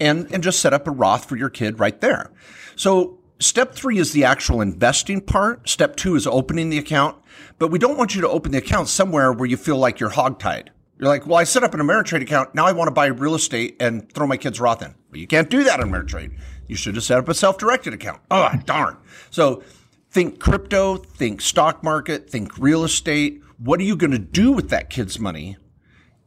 and, 0.00 0.32
and 0.32 0.42
just 0.42 0.60
set 0.60 0.72
up 0.72 0.88
a 0.88 0.90
Roth 0.90 1.26
for 1.28 1.36
your 1.36 1.50
kid 1.50 1.78
right 1.78 2.00
there. 2.00 2.32
So 2.76 3.18
step 3.38 3.74
three 3.74 3.98
is 3.98 4.12
the 4.12 4.24
actual 4.24 4.60
investing 4.60 5.20
part. 5.20 5.68
Step 5.68 5.96
two 5.96 6.16
is 6.16 6.26
opening 6.26 6.70
the 6.70 6.78
account, 6.78 7.16
but 7.58 7.68
we 7.68 7.78
don't 7.78 7.98
want 7.98 8.14
you 8.14 8.20
to 8.22 8.28
open 8.28 8.52
the 8.52 8.58
account 8.58 8.88
somewhere 8.88 9.32
where 9.32 9.46
you 9.46 9.56
feel 9.56 9.76
like 9.76 10.00
you're 10.00 10.10
hogtied. 10.10 10.68
You're 10.98 11.08
like, 11.08 11.26
well, 11.26 11.38
I 11.38 11.44
set 11.44 11.64
up 11.64 11.72
an 11.72 11.80
Ameritrade 11.80 12.20
account. 12.20 12.54
Now 12.54 12.66
I 12.66 12.72
want 12.72 12.88
to 12.88 12.92
buy 12.92 13.06
real 13.06 13.34
estate 13.34 13.76
and 13.80 14.12
throw 14.12 14.26
my 14.26 14.36
kids 14.36 14.60
Roth 14.60 14.82
in. 14.82 14.94
But 15.10 15.20
you 15.20 15.26
can't 15.26 15.48
do 15.48 15.64
that 15.64 15.80
on 15.80 15.90
Ameritrade. 15.90 16.36
You 16.68 16.76
should 16.76 16.94
have 16.94 17.04
set 17.04 17.18
up 17.18 17.28
a 17.28 17.34
self-directed 17.34 17.94
account. 17.94 18.20
Oh, 18.30 18.52
darn. 18.66 18.98
So 19.30 19.62
think 20.10 20.40
crypto, 20.40 20.96
think 20.96 21.40
stock 21.40 21.82
market, 21.82 22.28
think 22.28 22.58
real 22.58 22.84
estate. 22.84 23.40
What 23.56 23.80
are 23.80 23.84
you 23.84 23.96
going 23.96 24.10
to 24.10 24.18
do 24.18 24.52
with 24.52 24.68
that 24.70 24.90
kid's 24.90 25.18
money? 25.18 25.56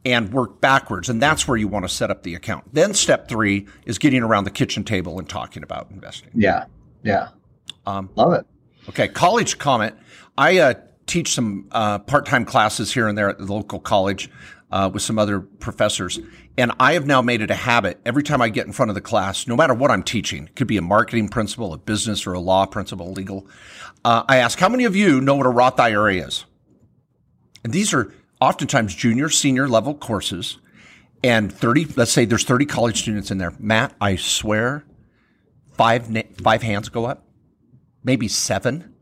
And 0.04 0.32
work 0.32 0.60
backwards. 0.60 1.08
And 1.08 1.20
that's 1.20 1.48
where 1.48 1.56
you 1.56 1.68
want 1.68 1.84
to 1.84 1.88
set 1.88 2.10
up 2.10 2.22
the 2.22 2.34
account. 2.34 2.64
Then 2.72 2.94
step 2.94 3.28
three 3.28 3.66
is 3.86 3.98
getting 3.98 4.22
around 4.22 4.44
the 4.44 4.50
kitchen 4.50 4.84
table 4.84 5.18
and 5.18 5.28
talking 5.28 5.62
about 5.62 5.90
investing. 5.90 6.30
Yeah. 6.34 6.66
Yeah. 7.02 7.28
Um, 7.86 8.10
Love 8.16 8.34
it. 8.34 8.46
Okay, 8.88 9.08
college 9.08 9.58
comment. 9.58 9.94
I 10.36 10.58
uh, 10.58 10.74
teach 11.06 11.32
some 11.32 11.68
uh, 11.70 11.98
part-time 12.00 12.44
classes 12.44 12.92
here 12.92 13.08
and 13.08 13.16
there 13.16 13.28
at 13.28 13.38
the 13.38 13.44
local 13.44 13.78
college 13.78 14.30
uh, 14.70 14.90
with 14.92 15.02
some 15.02 15.18
other 15.18 15.40
professors, 15.40 16.18
and 16.58 16.72
I 16.80 16.94
have 16.94 17.06
now 17.06 17.22
made 17.22 17.40
it 17.40 17.50
a 17.50 17.54
habit. 17.54 18.00
Every 18.04 18.22
time 18.22 18.42
I 18.42 18.48
get 18.48 18.66
in 18.66 18.72
front 18.72 18.90
of 18.90 18.94
the 18.94 19.00
class, 19.00 19.46
no 19.46 19.56
matter 19.56 19.72
what 19.72 19.90
I'm 19.90 20.02
teaching, 20.02 20.46
it 20.46 20.56
could 20.56 20.66
be 20.66 20.76
a 20.76 20.82
marketing 20.82 21.28
principle, 21.28 21.72
a 21.72 21.78
business, 21.78 22.26
or 22.26 22.32
a 22.32 22.40
law 22.40 22.66
principle, 22.66 23.12
legal. 23.12 23.46
Uh, 24.04 24.24
I 24.28 24.38
ask, 24.38 24.58
how 24.58 24.68
many 24.68 24.84
of 24.84 24.96
you 24.96 25.20
know 25.20 25.36
what 25.36 25.46
a 25.46 25.50
Roth 25.50 25.78
IRA 25.78 26.16
is? 26.16 26.44
And 27.62 27.72
these 27.72 27.94
are 27.94 28.12
oftentimes 28.44 28.94
junior, 28.94 29.28
senior 29.28 29.68
level 29.68 29.94
courses, 29.94 30.58
and 31.22 31.52
30. 31.52 31.86
Let's 31.96 32.12
say 32.12 32.24
there's 32.24 32.44
30 32.44 32.66
college 32.66 33.00
students 33.00 33.30
in 33.30 33.38
there. 33.38 33.52
Matt, 33.58 33.94
I 34.00 34.16
swear, 34.16 34.84
five 35.72 36.10
na- 36.10 36.22
five 36.42 36.62
hands 36.62 36.88
go 36.88 37.04
up 37.06 37.24
maybe 38.04 38.28
seven. 38.28 38.92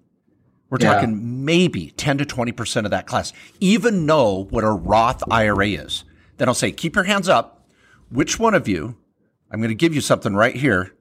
We're 0.70 0.78
Yeah. 0.80 0.94
talking 0.94 1.44
maybe 1.44 1.90
10 1.96 2.16
to 2.18 2.24
20% 2.24 2.86
of 2.86 2.92
that 2.92 3.06
class 3.06 3.32
even 3.60 4.06
know 4.06 4.44
what 4.50 4.64
a 4.64 4.70
Roth 4.70 5.22
IRA 5.30 5.70
is. 5.70 6.04
Then 6.38 6.48
I'll 6.48 6.54
say, 6.54 6.70
keep 6.72 6.94
your 6.94 7.04
hands 7.04 7.28
up. 7.28 7.66
Which 8.10 8.38
one 8.38 8.54
of 8.54 8.68
you, 8.68 8.96
I'm 9.50 9.58
going 9.60 9.68
to 9.70 9.74
give 9.74 9.92
you 9.94 10.00
something 10.00 10.34
right 10.34 10.54
here, 10.54 10.92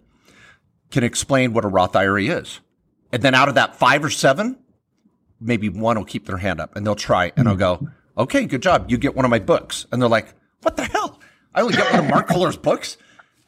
can 0.89 1.04
explain 1.04 1.54
what 1.54 1.63
a 1.63 1.67
Roth 1.69 1.95
IRA 1.95 2.23
is? 2.23 2.60
And 3.13 3.21
then 3.21 3.34
out 3.36 3.47
of 3.49 3.56
that 3.56 3.75
five 3.75 4.04
or 4.04 4.10
seven, 4.10 4.58
maybe 5.39 5.69
one 5.69 5.97
will 5.97 6.06
keep 6.06 6.25
their 6.25 6.38
hand 6.38 6.60
up 6.60 6.75
and 6.75 6.86
they'll 6.86 6.95
try 6.95 7.32
and 7.38 7.47
I'll 7.47 7.56
go, 7.56 7.88
okay, 8.21 8.45
good 8.45 8.62
job. 8.62 8.89
You 8.89 8.97
get 8.97 9.15
one 9.15 9.25
of 9.25 9.31
my 9.31 9.39
books. 9.39 9.86
And 9.91 10.01
they're 10.01 10.10
like, 10.10 10.34
what 10.62 10.77
the 10.77 10.86
hell? 10.86 11.19
I 11.53 11.62
only 11.62 11.75
get 11.75 11.91
one 11.91 12.05
of 12.05 12.10
Mark 12.10 12.27
Kohler's 12.29 12.57
books? 12.57 12.97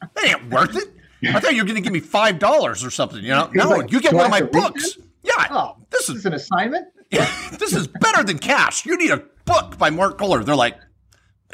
That 0.00 0.24
ain't 0.26 0.50
worth 0.50 0.76
it. 0.76 0.90
I 1.26 1.40
thought 1.40 1.54
you 1.54 1.62
were 1.62 1.66
going 1.66 1.76
to 1.76 1.80
give 1.80 1.92
me 1.92 2.00
five 2.00 2.38
dollars 2.38 2.84
or 2.84 2.90
something. 2.90 3.22
You 3.22 3.30
know, 3.30 3.50
no, 3.54 3.68
like, 3.70 3.90
you 3.90 4.00
get 4.00 4.12
one 4.12 4.26
of 4.26 4.30
my 4.30 4.42
books. 4.42 4.98
Yeah, 5.22 5.46
Oh, 5.50 5.76
this 5.90 6.08
this 6.08 6.10
is 6.10 6.16
is 6.16 6.26
an 6.26 6.34
assignment. 6.34 6.86
this 7.10 7.72
is 7.72 7.86
better 7.86 8.22
than 8.22 8.38
cash. 8.38 8.84
You 8.84 8.98
need 8.98 9.10
a 9.10 9.24
book 9.46 9.78
by 9.78 9.88
Mark 9.88 10.18
Kohler. 10.18 10.44
They're 10.44 10.54
like, 10.54 10.76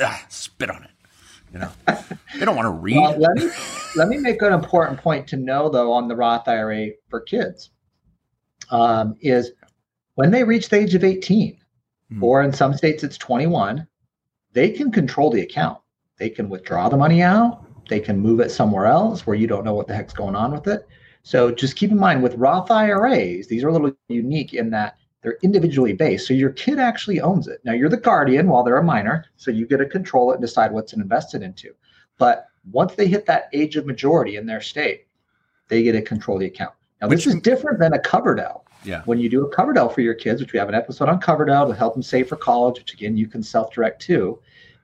ah, 0.00 0.24
spit 0.28 0.70
on 0.70 0.82
it. 0.82 0.90
You 1.52 1.58
know, 1.60 1.70
they 2.36 2.44
don't 2.44 2.56
want 2.56 2.66
to 2.66 2.70
read. 2.70 2.96
Well, 2.96 3.16
let 3.18 3.36
me 3.36 3.50
let 3.96 4.08
me 4.08 4.18
make 4.18 4.42
an 4.42 4.52
important 4.52 5.00
point 5.00 5.28
to 5.28 5.36
know 5.36 5.68
though 5.68 5.92
on 5.92 6.08
the 6.08 6.16
Roth 6.16 6.48
IRA 6.48 6.88
for 7.08 7.20
kids 7.20 7.70
um, 8.70 9.16
is 9.20 9.52
when 10.14 10.30
they 10.32 10.42
reach 10.44 10.68
the 10.68 10.76
age 10.78 10.94
of 10.94 11.04
18, 11.04 11.56
Hmm. 12.12 12.22
or 12.24 12.42
in 12.42 12.52
some 12.52 12.74
states 12.74 13.04
it's 13.04 13.18
21, 13.18 13.86
they 14.52 14.70
can 14.70 14.90
control 14.90 15.30
the 15.30 15.42
account. 15.42 15.78
They 16.18 16.30
can 16.30 16.48
withdraw 16.48 16.88
the 16.88 16.96
money 16.96 17.22
out. 17.22 17.64
They 17.88 18.00
can 18.00 18.18
move 18.18 18.40
it 18.40 18.50
somewhere 18.50 18.86
else 18.86 19.26
where 19.26 19.36
you 19.36 19.46
don't 19.46 19.64
know 19.64 19.74
what 19.74 19.86
the 19.86 19.94
heck's 19.94 20.12
going 20.12 20.36
on 20.36 20.52
with 20.52 20.66
it. 20.66 20.86
So 21.22 21.50
just 21.50 21.76
keep 21.76 21.90
in 21.90 21.98
mind 21.98 22.22
with 22.22 22.34
Roth 22.34 22.70
IRAs, 22.70 23.46
these 23.46 23.62
are 23.64 23.68
a 23.68 23.72
little 23.72 23.92
unique 24.08 24.54
in 24.54 24.70
that 24.70 24.96
they're 25.22 25.38
individually 25.42 25.92
based. 25.92 26.26
So 26.26 26.34
your 26.34 26.50
kid 26.50 26.78
actually 26.78 27.20
owns 27.20 27.46
it. 27.46 27.60
Now 27.64 27.72
you're 27.72 27.90
the 27.90 27.96
guardian 27.96 28.48
while 28.48 28.62
they're 28.62 28.78
a 28.78 28.82
minor, 28.82 29.26
so 29.36 29.50
you 29.50 29.66
get 29.66 29.78
to 29.78 29.86
control 29.86 30.30
it 30.30 30.36
and 30.36 30.40
decide 30.42 30.72
what's 30.72 30.94
invested 30.94 31.42
into. 31.42 31.74
But 32.16 32.46
once 32.70 32.94
they 32.94 33.06
hit 33.06 33.26
that 33.26 33.48
age 33.52 33.76
of 33.76 33.86
majority 33.86 34.36
in 34.36 34.46
their 34.46 34.60
state, 34.60 35.06
they 35.68 35.82
get 35.82 35.92
to 35.92 36.02
control 36.02 36.38
the 36.38 36.46
account. 36.46 36.74
Now 37.00 37.08
this 37.08 37.26
Which- 37.26 37.34
is 37.34 37.42
different 37.42 37.78
than 37.78 37.92
a 37.92 37.98
Coverdell. 37.98 38.62
Yeah, 38.84 39.02
When 39.04 39.18
you 39.18 39.28
do 39.28 39.44
a 39.44 39.50
Coverdell 39.54 39.92
for 39.94 40.00
your 40.00 40.14
kids, 40.14 40.40
which 40.40 40.52
we 40.52 40.58
have 40.58 40.68
an 40.68 40.74
episode 40.74 41.08
on 41.08 41.20
Coverdell 41.20 41.68
to 41.68 41.74
help 41.74 41.94
them 41.94 42.02
save 42.02 42.28
for 42.28 42.36
college, 42.36 42.78
which 42.78 42.92
again 42.94 43.16
you 43.16 43.26
can 43.26 43.42
self-direct 43.42 44.00
too, 44.00 44.40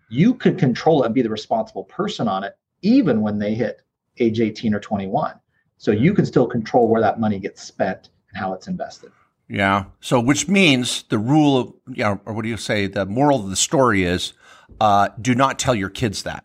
you 0.09 0.35
could 0.35 0.59
control 0.59 1.03
it 1.03 1.07
and 1.07 1.15
be 1.15 1.23
the 1.23 1.31
responsible 1.31 1.85
person 1.85 2.29
on 2.29 2.45
it, 2.45 2.57
even 2.83 3.21
when 3.23 3.39
they 3.39 3.55
hit 3.55 3.83
age 4.19 4.41
18 4.41 4.75
or 4.75 4.81
21. 4.81 5.35
So 5.79 5.91
you 5.91 6.15
can 6.15 6.25
still 6.25 6.47
control 6.47 6.89
where 6.89 7.01
that 7.01 7.21
money 7.21 7.39
gets 7.39 7.63
spent 7.63 8.11
and 8.31 8.39
how 8.39 8.53
it's 8.55 8.67
invested. 8.67 9.13
yeah. 9.49 9.85
So, 10.01 10.21
which 10.21 10.49
means 10.49 11.05
the 11.05 11.19
rule, 11.19 11.59
of, 11.59 11.73
you 11.89 12.05
know, 12.05 12.21
or 12.25 12.33
what 12.35 12.43
do 12.43 12.49
you 12.49 12.57
say? 12.57 12.87
The 12.87 13.07
moral 13.07 13.45
of 13.45 13.51
the 13.51 13.57
story 13.57 14.05
is, 14.05 14.33
uh, 14.81 15.09
do 15.21 15.35
not 15.35 15.59
tell 15.59 15.75
your 15.75 15.91
kids 15.91 16.23
that. 16.23 16.45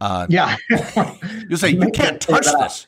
Uh, 0.00 0.26
Yeah. 0.28 0.56
you 1.48 1.56
say 1.56 1.70
you 1.70 1.90
can't 1.94 2.20
touch 2.20 2.46
this. 2.46 2.86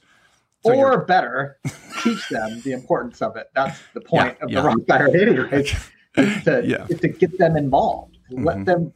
So 0.65 0.75
or 0.75 1.05
better, 1.05 1.59
teach 2.03 2.29
them 2.31 2.61
the 2.65 2.73
importance 2.73 3.21
of 3.21 3.37
it. 3.37 3.49
That's 3.55 3.79
the 3.93 4.01
point 4.01 4.37
Yeah, 4.39 4.45
of 4.45 4.51
yeah. 4.51 4.61
the 4.63 4.69
Roth 4.69 4.91
IRA, 4.91 5.21
anyways, 5.21 5.75
to, 6.45 6.63
Yeah. 6.65 6.87
to 6.87 7.09
get 7.09 7.39
them 7.39 7.57
involved, 7.57 8.17
let 8.31 8.57
Mhm. 8.59 8.65
them 8.65 8.93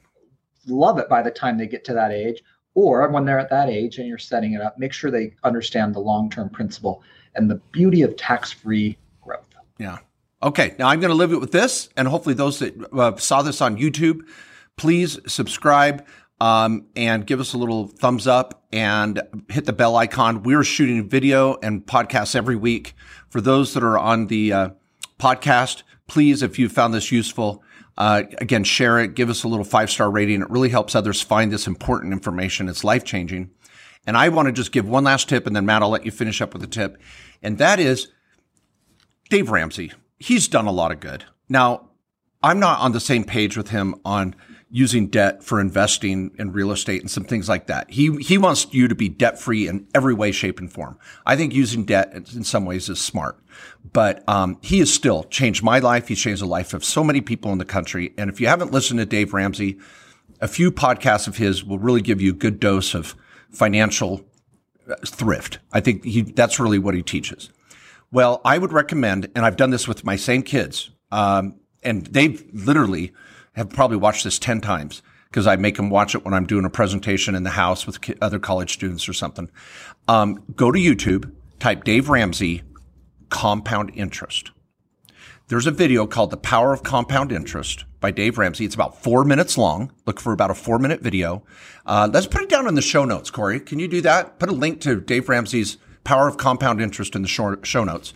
love 0.66 0.98
it 0.98 1.08
by 1.08 1.22
the 1.22 1.30
time 1.30 1.58
they 1.58 1.66
get 1.66 1.84
to 1.84 1.94
that 1.94 2.10
age, 2.10 2.42
or 2.74 3.06
when 3.10 3.24
they're 3.24 3.38
at 3.38 3.50
that 3.50 3.68
age 3.68 3.98
and 3.98 4.06
you're 4.08 4.18
setting 4.18 4.52
it 4.54 4.60
up, 4.62 4.78
make 4.78 4.92
sure 4.92 5.10
they 5.10 5.34
understand 5.44 5.94
the 5.94 6.00
long-term 6.00 6.48
principle 6.50 7.02
and 7.34 7.50
the 7.50 7.56
beauty 7.72 8.02
of 8.02 8.16
tax-free 8.16 8.96
growth. 9.20 9.44
Yeah. 9.78 9.98
Okay. 10.42 10.74
Now 10.78 10.88
I'm 10.88 11.00
going 11.00 11.10
to 11.10 11.14
leave 11.16 11.32
it 11.32 11.40
with 11.40 11.52
this, 11.52 11.90
and 11.96 12.08
hopefully 12.08 12.34
those 12.34 12.58
that 12.60 12.74
uh, 12.94 13.16
saw 13.16 13.42
this 13.42 13.60
on 13.60 13.76
YouTube, 13.76 14.20
please 14.76 15.18
subscribe 15.26 16.06
um, 16.40 16.86
and 16.94 17.26
give 17.26 17.40
us 17.40 17.52
a 17.52 17.58
little 17.58 17.88
thumbs 17.88 18.26
up 18.26 18.64
and 18.72 19.20
hit 19.48 19.64
the 19.64 19.72
bell 19.72 19.96
icon. 19.96 20.42
We're 20.42 20.64
shooting 20.64 21.08
video 21.08 21.56
and 21.62 21.84
podcasts 21.84 22.36
every 22.36 22.56
week. 22.56 22.94
For 23.28 23.40
those 23.40 23.74
that 23.74 23.82
are 23.82 23.98
on 23.98 24.28
the 24.28 24.52
uh, 24.52 24.70
podcast, 25.18 25.82
please, 26.06 26.42
if 26.42 26.58
you 26.58 26.68
found 26.68 26.94
this 26.94 27.10
useful, 27.10 27.62
uh, 27.96 28.22
again, 28.38 28.64
share 28.64 29.00
it. 29.00 29.14
Give 29.14 29.28
us 29.28 29.42
a 29.42 29.48
little 29.48 29.64
five 29.64 29.90
star 29.90 30.10
rating. 30.10 30.42
It 30.42 30.50
really 30.50 30.68
helps 30.68 30.94
others 30.94 31.20
find 31.20 31.52
this 31.52 31.66
important 31.66 32.12
information. 32.12 32.68
It's 32.68 32.84
life 32.84 33.04
changing. 33.04 33.50
And 34.06 34.16
I 34.16 34.28
want 34.28 34.46
to 34.46 34.52
just 34.52 34.72
give 34.72 34.88
one 34.88 35.04
last 35.04 35.28
tip, 35.28 35.46
and 35.46 35.54
then 35.54 35.66
Matt, 35.66 35.82
I'll 35.82 35.90
let 35.90 36.04
you 36.04 36.10
finish 36.10 36.40
up 36.40 36.52
with 36.54 36.62
the 36.62 36.68
tip. 36.68 36.96
And 37.42 37.58
that 37.58 37.78
is 37.78 38.08
Dave 39.28 39.50
Ramsey. 39.50 39.92
He's 40.18 40.48
done 40.48 40.66
a 40.66 40.72
lot 40.72 40.92
of 40.92 41.00
good. 41.00 41.24
Now, 41.48 41.90
I'm 42.42 42.60
not 42.60 42.78
on 42.78 42.92
the 42.92 43.00
same 43.00 43.24
page 43.24 43.56
with 43.56 43.68
him 43.70 43.96
on 44.04 44.34
using 44.70 45.06
debt 45.08 45.42
for 45.42 45.60
investing 45.60 46.30
in 46.38 46.52
real 46.52 46.70
estate 46.70 47.00
and 47.00 47.10
some 47.10 47.24
things 47.24 47.48
like 47.48 47.66
that. 47.66 47.90
He 47.90 48.14
he 48.16 48.36
wants 48.36 48.66
you 48.70 48.88
to 48.88 48.94
be 48.94 49.08
debt 49.08 49.40
free 49.40 49.66
in 49.66 49.86
every 49.94 50.14
way, 50.14 50.30
shape, 50.30 50.58
and 50.58 50.70
form. 50.70 50.98
I 51.24 51.36
think 51.36 51.54
using 51.54 51.84
debt 51.84 52.12
in 52.14 52.44
some 52.44 52.64
ways 52.64 52.88
is 52.88 53.00
smart, 53.00 53.38
but 53.92 54.28
um, 54.28 54.58
he 54.62 54.78
has 54.80 54.92
still 54.92 55.24
changed 55.24 55.62
my 55.62 55.78
life. 55.78 56.08
He's 56.08 56.20
changed 56.20 56.42
the 56.42 56.46
life 56.46 56.74
of 56.74 56.84
so 56.84 57.02
many 57.02 57.20
people 57.20 57.50
in 57.52 57.58
the 57.58 57.64
country. 57.64 58.12
And 58.18 58.28
if 58.28 58.40
you 58.40 58.46
haven't 58.46 58.72
listened 58.72 59.00
to 59.00 59.06
Dave 59.06 59.32
Ramsey, 59.32 59.78
a 60.40 60.48
few 60.48 60.70
podcasts 60.70 61.26
of 61.26 61.38
his 61.38 61.64
will 61.64 61.78
really 61.78 62.02
give 62.02 62.20
you 62.20 62.30
a 62.30 62.36
good 62.36 62.60
dose 62.60 62.94
of 62.94 63.14
financial 63.50 64.24
uh, 64.88 64.96
thrift. 65.06 65.58
I 65.72 65.80
think 65.80 66.04
he 66.04 66.22
that's 66.22 66.60
really 66.60 66.78
what 66.78 66.94
he 66.94 67.02
teaches. 67.02 67.50
Well, 68.10 68.40
I 68.44 68.58
would 68.58 68.72
recommend, 68.72 69.28
and 69.34 69.44
I've 69.44 69.56
done 69.56 69.70
this 69.70 69.88
with 69.88 70.04
my 70.04 70.16
same 70.16 70.42
kids, 70.42 70.90
um, 71.10 71.54
and 71.82 72.06
they've 72.06 72.42
literally 72.52 73.12
have 73.54 73.70
probably 73.70 73.96
watched 73.96 74.24
this 74.24 74.38
10 74.38 74.60
times 74.60 75.02
because 75.30 75.46
I 75.46 75.56
make 75.56 75.76
them 75.76 75.90
watch 75.90 76.14
it 76.14 76.24
when 76.24 76.34
I'm 76.34 76.46
doing 76.46 76.64
a 76.64 76.70
presentation 76.70 77.34
in 77.34 77.42
the 77.42 77.50
house 77.50 77.86
with 77.86 77.98
other 78.22 78.38
college 78.38 78.72
students 78.72 79.08
or 79.08 79.12
something. 79.12 79.50
Um, 80.06 80.42
go 80.56 80.70
to 80.70 80.78
YouTube, 80.78 81.32
type 81.58 81.84
Dave 81.84 82.08
Ramsey 82.08 82.62
compound 83.28 83.92
interest. 83.94 84.52
There's 85.48 85.66
a 85.66 85.70
video 85.70 86.06
called 86.06 86.30
The 86.30 86.36
Power 86.36 86.72
of 86.72 86.82
Compound 86.82 87.32
Interest 87.32 87.84
by 88.00 88.10
Dave 88.10 88.36
Ramsey. 88.36 88.64
It's 88.64 88.74
about 88.74 89.02
four 89.02 89.24
minutes 89.24 89.56
long. 89.56 89.92
Look 90.06 90.20
for 90.20 90.32
about 90.32 90.50
a 90.50 90.54
four 90.54 90.78
minute 90.78 91.00
video. 91.00 91.42
Uh, 91.86 92.08
let's 92.12 92.26
put 92.26 92.42
it 92.42 92.50
down 92.50 92.68
in 92.68 92.74
the 92.74 92.82
show 92.82 93.04
notes, 93.04 93.30
Corey. 93.30 93.58
Can 93.60 93.78
you 93.78 93.88
do 93.88 94.02
that? 94.02 94.38
Put 94.38 94.50
a 94.50 94.52
link 94.52 94.80
to 94.82 95.00
Dave 95.00 95.28
Ramsey's 95.28 95.78
Power 96.04 96.28
of 96.28 96.36
Compound 96.36 96.82
Interest 96.82 97.14
in 97.14 97.22
the 97.22 97.28
show 97.28 97.84
notes 97.84 98.12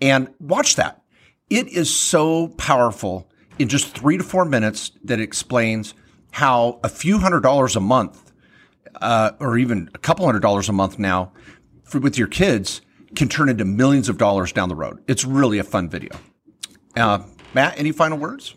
and 0.00 0.28
watch 0.38 0.76
that. 0.76 1.02
It 1.50 1.68
is 1.68 1.94
so 1.94 2.48
powerful 2.48 3.28
in 3.58 3.68
just 3.68 3.96
three 3.96 4.16
to 4.16 4.24
four 4.24 4.44
minutes 4.44 4.92
that 5.04 5.20
explains 5.20 5.94
how 6.32 6.80
a 6.84 6.88
few 6.88 7.18
hundred 7.18 7.40
dollars 7.40 7.76
a 7.76 7.80
month, 7.80 8.32
uh, 9.00 9.32
or 9.40 9.58
even 9.58 9.90
a 9.94 9.98
couple 9.98 10.26
hundred 10.26 10.40
dollars 10.40 10.68
a 10.68 10.72
month 10.72 10.98
now 10.98 11.32
for, 11.84 11.98
with 11.98 12.18
your 12.18 12.28
kids 12.28 12.80
can 13.16 13.28
turn 13.28 13.48
into 13.48 13.64
millions 13.64 14.08
of 14.08 14.18
dollars 14.18 14.52
down 14.52 14.68
the 14.68 14.76
road. 14.76 15.02
It's 15.08 15.24
really 15.24 15.58
a 15.58 15.64
fun 15.64 15.88
video. 15.88 16.12
Uh, 16.96 17.20
Matt, 17.54 17.78
any 17.78 17.92
final 17.92 18.18
words? 18.18 18.54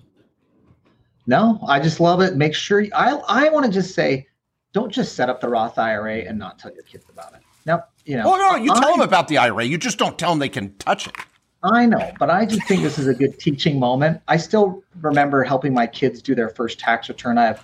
No, 1.27 1.59
I 1.67 1.79
just 1.79 1.99
love 1.99 2.21
it. 2.21 2.35
Make 2.35 2.53
sure 2.53 2.81
you, 2.81 2.91
I 2.93 3.11
I 3.27 3.49
want 3.49 3.65
to 3.65 3.71
just 3.71 3.93
say, 3.95 4.27
don't 4.73 4.91
just 4.91 5.15
set 5.15 5.29
up 5.29 5.39
the 5.39 5.47
Roth 5.47 5.77
IRA 5.77 6.19
and 6.19 6.37
not 6.37 6.59
tell 6.59 6.73
your 6.73 6.83
kids 6.83 7.05
about 7.09 7.33
it. 7.33 7.41
Now, 7.65 7.83
you 8.05 8.17
know. 8.17 8.23
Oh 8.25 8.37
no, 8.37 8.55
you 8.55 8.73
tell 8.73 8.89
I, 8.89 8.91
them 8.91 9.01
about 9.01 9.27
the 9.27 9.37
IRA. 9.37 9.63
You 9.63 9.77
just 9.77 9.97
don't 9.97 10.17
tell 10.17 10.31
them 10.31 10.39
they 10.39 10.49
can 10.49 10.75
touch 10.77 11.07
it. 11.07 11.15
I 11.63 11.85
know, 11.85 12.11
but 12.17 12.29
I 12.29 12.45
just 12.45 12.67
think 12.67 12.81
this 12.81 12.97
is 12.97 13.07
a 13.07 13.13
good 13.13 13.39
teaching 13.39 13.79
moment. 13.79 14.21
I 14.27 14.37
still 14.37 14.83
remember 15.01 15.43
helping 15.43 15.73
my 15.73 15.85
kids 15.85 16.21
do 16.21 16.33
their 16.33 16.49
first 16.49 16.79
tax 16.79 17.07
return. 17.07 17.37
I 17.37 17.45
have 17.45 17.63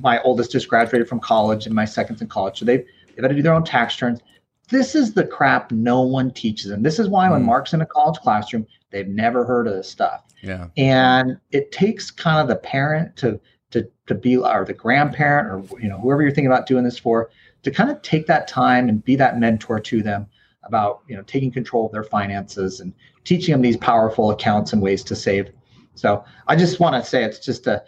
my 0.00 0.20
oldest 0.22 0.52
just 0.52 0.68
graduated 0.68 1.08
from 1.08 1.20
college 1.20 1.66
and 1.66 1.74
my 1.74 1.84
second's 1.84 2.22
in 2.22 2.28
college. 2.28 2.58
So 2.58 2.64
they've, 2.64 2.84
they've 3.08 3.22
had 3.22 3.28
to 3.28 3.34
do 3.34 3.42
their 3.42 3.54
own 3.54 3.64
tax 3.64 3.94
returns. 3.96 4.20
This 4.68 4.94
is 4.94 5.12
the 5.12 5.26
crap 5.26 5.70
no 5.70 6.00
one 6.00 6.30
teaches 6.30 6.70
them. 6.70 6.82
This 6.82 6.98
is 6.98 7.08
why 7.08 7.30
when 7.30 7.42
mm. 7.42 7.46
Mark's 7.46 7.72
in 7.72 7.80
a 7.80 7.86
college 7.86 8.18
classroom, 8.20 8.66
they've 8.90 9.08
never 9.08 9.44
heard 9.44 9.66
of 9.66 9.74
this 9.74 9.88
stuff. 9.88 10.24
Yeah. 10.42 10.68
And 10.76 11.38
it 11.50 11.72
takes 11.72 12.10
kind 12.10 12.40
of 12.40 12.48
the 12.48 12.56
parent 12.56 13.16
to 13.16 13.40
to 13.70 13.88
to 14.06 14.14
be 14.14 14.36
or 14.36 14.64
the 14.64 14.72
grandparent 14.72 15.48
or 15.48 15.78
you 15.78 15.88
know 15.88 15.98
whoever 15.98 16.22
you're 16.22 16.30
thinking 16.30 16.46
about 16.46 16.66
doing 16.66 16.84
this 16.84 16.98
for 16.98 17.30
to 17.62 17.70
kind 17.70 17.90
of 17.90 18.00
take 18.02 18.26
that 18.26 18.48
time 18.48 18.88
and 18.88 19.04
be 19.04 19.16
that 19.16 19.38
mentor 19.38 19.80
to 19.80 20.02
them 20.02 20.26
about 20.68 21.02
you 21.08 21.16
know 21.16 21.22
taking 21.22 21.50
control 21.50 21.86
of 21.86 21.92
their 21.92 22.04
finances 22.04 22.80
and 22.80 22.92
teaching 23.24 23.52
them 23.52 23.62
these 23.62 23.76
powerful 23.76 24.30
accounts 24.30 24.72
and 24.72 24.80
ways 24.80 25.02
to 25.04 25.16
save. 25.16 25.50
So 25.94 26.24
I 26.46 26.54
just 26.54 26.78
want 26.78 27.02
to 27.02 27.08
say 27.08 27.24
it's 27.24 27.44
just 27.44 27.66
a 27.66 27.82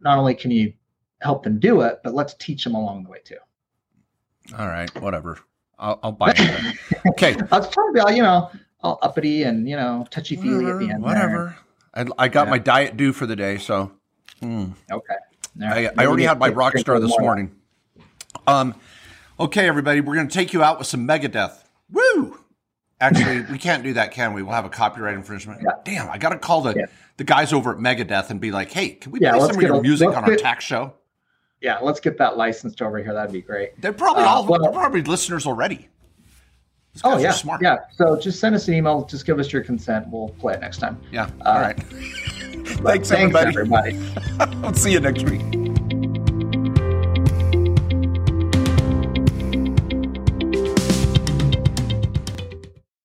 not 0.00 0.18
only 0.18 0.34
can 0.34 0.50
you 0.50 0.72
help 1.20 1.42
them 1.42 1.58
do 1.58 1.80
it, 1.80 2.00
but 2.04 2.14
let's 2.14 2.34
teach 2.34 2.62
them 2.62 2.74
along 2.74 3.04
the 3.04 3.10
way 3.10 3.18
too. 3.24 3.38
All 4.58 4.68
right, 4.68 4.90
whatever. 5.00 5.38
I'll, 5.78 5.98
I'll 6.02 6.12
buy 6.12 6.32
it. 6.36 6.76
okay. 7.08 7.34
I 7.50 7.58
was 7.58 7.68
trying 7.70 7.94
to 7.94 8.04
be, 8.06 8.14
you 8.14 8.22
know, 8.22 8.50
all 8.82 8.98
uppity 9.02 9.42
and 9.42 9.68
you 9.68 9.76
know 9.76 10.06
touchy 10.10 10.36
feely 10.36 10.66
at 10.70 10.78
the 10.78 10.90
end. 10.90 11.02
Whatever. 11.02 11.56
I, 11.94 12.06
I, 12.18 12.28
got 12.28 12.46
yeah. 12.46 12.50
my 12.50 12.58
diet 12.58 12.96
due 12.96 13.12
for 13.12 13.26
the 13.26 13.36
day, 13.36 13.58
so. 13.58 13.92
Hmm. 14.40 14.72
Okay. 14.90 15.14
Right. 15.56 15.90
I, 15.96 16.02
I, 16.02 16.06
already 16.06 16.24
had 16.24 16.40
my 16.40 16.48
rock 16.48 16.76
star 16.78 16.98
this 16.98 17.16
morning. 17.20 17.54
Um, 18.48 18.74
okay, 19.38 19.68
everybody, 19.68 20.00
we're 20.00 20.16
going 20.16 20.26
to 20.26 20.34
take 20.34 20.52
you 20.52 20.62
out 20.62 20.78
with 20.78 20.88
some 20.88 21.06
Megadeth. 21.06 21.63
Woo! 21.90 22.38
Actually, 23.00 23.42
we 23.52 23.58
can't 23.58 23.82
do 23.82 23.92
that, 23.94 24.12
can 24.12 24.32
we? 24.32 24.42
We'll 24.42 24.54
have 24.54 24.64
a 24.64 24.70
copyright 24.70 25.14
infringement. 25.14 25.60
Yeah. 25.62 25.72
Damn, 25.84 26.10
I 26.10 26.16
got 26.16 26.30
to 26.30 26.38
call 26.38 26.62
the, 26.62 26.74
yeah. 26.74 26.86
the 27.16 27.24
guys 27.24 27.52
over 27.52 27.72
at 27.72 27.78
Megadeth 27.78 28.30
and 28.30 28.40
be 28.40 28.50
like, 28.50 28.70
hey, 28.70 28.90
can 28.90 29.12
we 29.12 29.20
yeah, 29.20 29.32
play 29.32 29.46
some 29.46 29.56
of 29.56 29.62
your 29.62 29.76
a, 29.76 29.82
music 29.82 30.08
on 30.08 30.24
get, 30.24 30.30
our 30.30 30.36
tax 30.36 30.64
show? 30.64 30.94
Yeah, 31.60 31.78
let's 31.80 32.00
get 32.00 32.18
that 32.18 32.36
licensed 32.36 32.80
over 32.82 33.02
here. 33.02 33.12
That'd 33.12 33.32
be 33.32 33.42
great. 33.42 33.80
They're 33.80 33.92
probably 33.92 34.22
uh, 34.22 34.28
all 34.28 34.46
well, 34.46 34.60
they're 34.62 34.72
probably 34.72 35.02
listeners 35.02 35.46
already. 35.46 35.88
Oh 37.02 37.18
yeah, 37.18 37.32
smart. 37.32 37.60
Yeah. 37.60 37.78
So 37.92 38.18
just 38.18 38.38
send 38.38 38.54
us 38.54 38.68
an 38.68 38.74
email. 38.74 39.04
Just 39.04 39.26
give 39.26 39.38
us 39.38 39.52
your 39.52 39.64
consent. 39.64 40.06
We'll 40.08 40.28
play 40.28 40.54
it 40.54 40.60
next 40.60 40.78
time. 40.78 41.00
Yeah. 41.10 41.28
Uh, 41.44 41.48
all 41.48 41.60
right. 41.60 41.82
thanks, 41.82 43.08
thanks, 43.08 43.34
everybody. 43.34 43.96
everybody. 43.96 43.98
I'll 44.62 44.74
see 44.74 44.92
you 44.92 45.00
next 45.00 45.24
week. 45.24 45.63